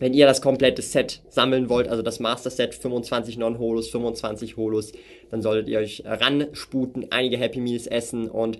wenn 0.00 0.14
ihr 0.14 0.26
das 0.26 0.40
komplette 0.40 0.82
Set 0.82 1.22
sammeln 1.28 1.68
wollt, 1.68 1.86
also 1.86 2.02
das 2.02 2.18
Master 2.18 2.50
Set 2.50 2.74
25 2.74 3.38
Non-Holos, 3.38 3.88
25 3.90 4.56
Holos, 4.56 4.92
dann 5.30 5.42
solltet 5.42 5.68
ihr 5.68 5.78
euch 5.78 6.02
ransputen, 6.04 7.06
einige 7.10 7.36
Happy 7.36 7.60
Meals 7.60 7.86
essen 7.86 8.28
und 8.28 8.58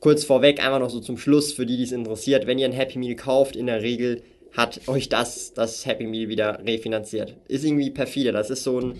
kurz 0.00 0.24
vorweg, 0.24 0.64
einfach 0.64 0.78
noch 0.78 0.90
so 0.90 1.00
zum 1.00 1.18
Schluss, 1.18 1.52
für 1.52 1.66
die, 1.66 1.76
die 1.76 1.84
es 1.84 1.92
interessiert, 1.92 2.46
wenn 2.46 2.58
ihr 2.58 2.66
ein 2.66 2.72
Happy 2.72 2.98
Meal 2.98 3.16
kauft, 3.16 3.56
in 3.56 3.66
der 3.66 3.82
Regel 3.82 4.22
hat 4.56 4.88
euch 4.88 5.08
das, 5.08 5.52
das 5.52 5.86
Happy 5.86 6.06
Meal 6.06 6.28
wieder 6.28 6.60
refinanziert. 6.64 7.36
Ist 7.48 7.64
irgendwie 7.64 7.90
perfide. 7.90 8.32
Das 8.32 8.50
ist 8.50 8.64
so 8.64 8.80
ein 8.80 8.94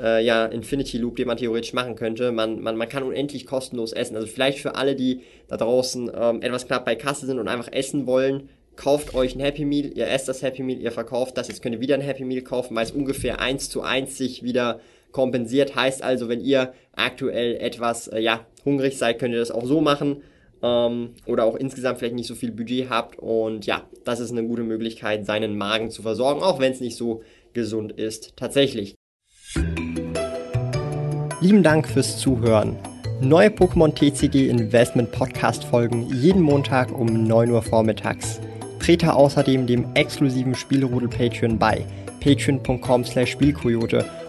äh, 0.00 0.24
ja, 0.24 0.46
Infinity 0.46 0.98
Loop, 0.98 1.16
den 1.16 1.26
man 1.26 1.36
theoretisch 1.36 1.72
machen 1.72 1.94
könnte. 1.94 2.32
Man, 2.32 2.60
man, 2.60 2.76
man 2.76 2.88
kann 2.88 3.02
unendlich 3.02 3.46
kostenlos 3.46 3.92
essen. 3.92 4.16
Also 4.16 4.26
vielleicht 4.26 4.58
für 4.58 4.76
alle, 4.76 4.94
die 4.94 5.20
da 5.48 5.56
draußen 5.56 6.10
ähm, 6.14 6.42
etwas 6.42 6.66
knapp 6.66 6.84
bei 6.84 6.96
Kasse 6.96 7.26
sind 7.26 7.38
und 7.38 7.48
einfach 7.48 7.70
essen 7.70 8.06
wollen, 8.06 8.48
kauft 8.76 9.14
euch 9.14 9.36
ein 9.36 9.40
Happy 9.40 9.64
Meal, 9.64 9.92
ihr 9.94 10.08
esst 10.08 10.26
das 10.26 10.42
Happy 10.42 10.62
Meal, 10.62 10.80
ihr 10.80 10.90
verkauft 10.90 11.36
das, 11.36 11.46
jetzt 11.46 11.62
könnt 11.62 11.76
ihr 11.76 11.80
wieder 11.80 11.94
ein 11.94 12.00
Happy 12.00 12.24
Meal 12.24 12.42
kaufen, 12.42 12.74
weil 12.74 12.84
es 12.84 12.90
ungefähr 12.90 13.40
1 13.40 13.70
zu 13.70 13.82
1 13.82 14.18
sich 14.18 14.42
wieder 14.42 14.80
kompensiert. 15.12 15.76
Heißt 15.76 16.02
also, 16.02 16.28
wenn 16.28 16.40
ihr 16.40 16.72
aktuell 16.96 17.56
etwas 17.56 18.08
äh, 18.08 18.18
ja, 18.18 18.46
hungrig 18.64 18.98
seid, 18.98 19.20
könnt 19.20 19.34
ihr 19.34 19.38
das 19.38 19.52
auch 19.52 19.66
so 19.66 19.80
machen 19.80 20.22
ähm, 20.64 21.10
oder 21.26 21.44
auch 21.44 21.56
insgesamt 21.56 21.98
vielleicht 21.98 22.14
nicht 22.14 22.26
so 22.26 22.34
viel 22.34 22.50
Budget 22.50 22.88
habt. 22.88 23.18
Und 23.18 23.66
ja, 23.66 23.82
das 24.04 24.18
ist 24.18 24.32
eine 24.32 24.44
gute 24.44 24.62
Möglichkeit, 24.62 25.26
seinen 25.26 25.56
Magen 25.56 25.90
zu 25.90 26.02
versorgen, 26.02 26.42
auch 26.42 26.58
wenn 26.58 26.72
es 26.72 26.80
nicht 26.80 26.96
so 26.96 27.22
gesund 27.52 27.92
ist. 27.92 28.36
Tatsächlich. 28.36 28.94
Lieben 31.40 31.62
Dank 31.62 31.86
fürs 31.86 32.18
Zuhören. 32.18 32.78
Neue 33.20 33.48
Pokémon 33.48 33.94
TCG 33.94 34.48
Investment 34.48 35.12
Podcast 35.12 35.64
folgen 35.64 36.08
jeden 36.12 36.42
Montag 36.42 36.90
um 36.98 37.26
9 37.26 37.50
Uhr 37.50 37.62
vormittags. 37.62 38.40
Trete 38.80 39.14
außerdem 39.14 39.66
dem 39.66 39.86
exklusiven 39.94 40.54
Spielrudel 40.54 41.08
Patreon 41.08 41.58
bei 41.58 41.84
patreon.com 42.20 43.04
slash 43.04 43.32
Spielkoyote 43.32 44.04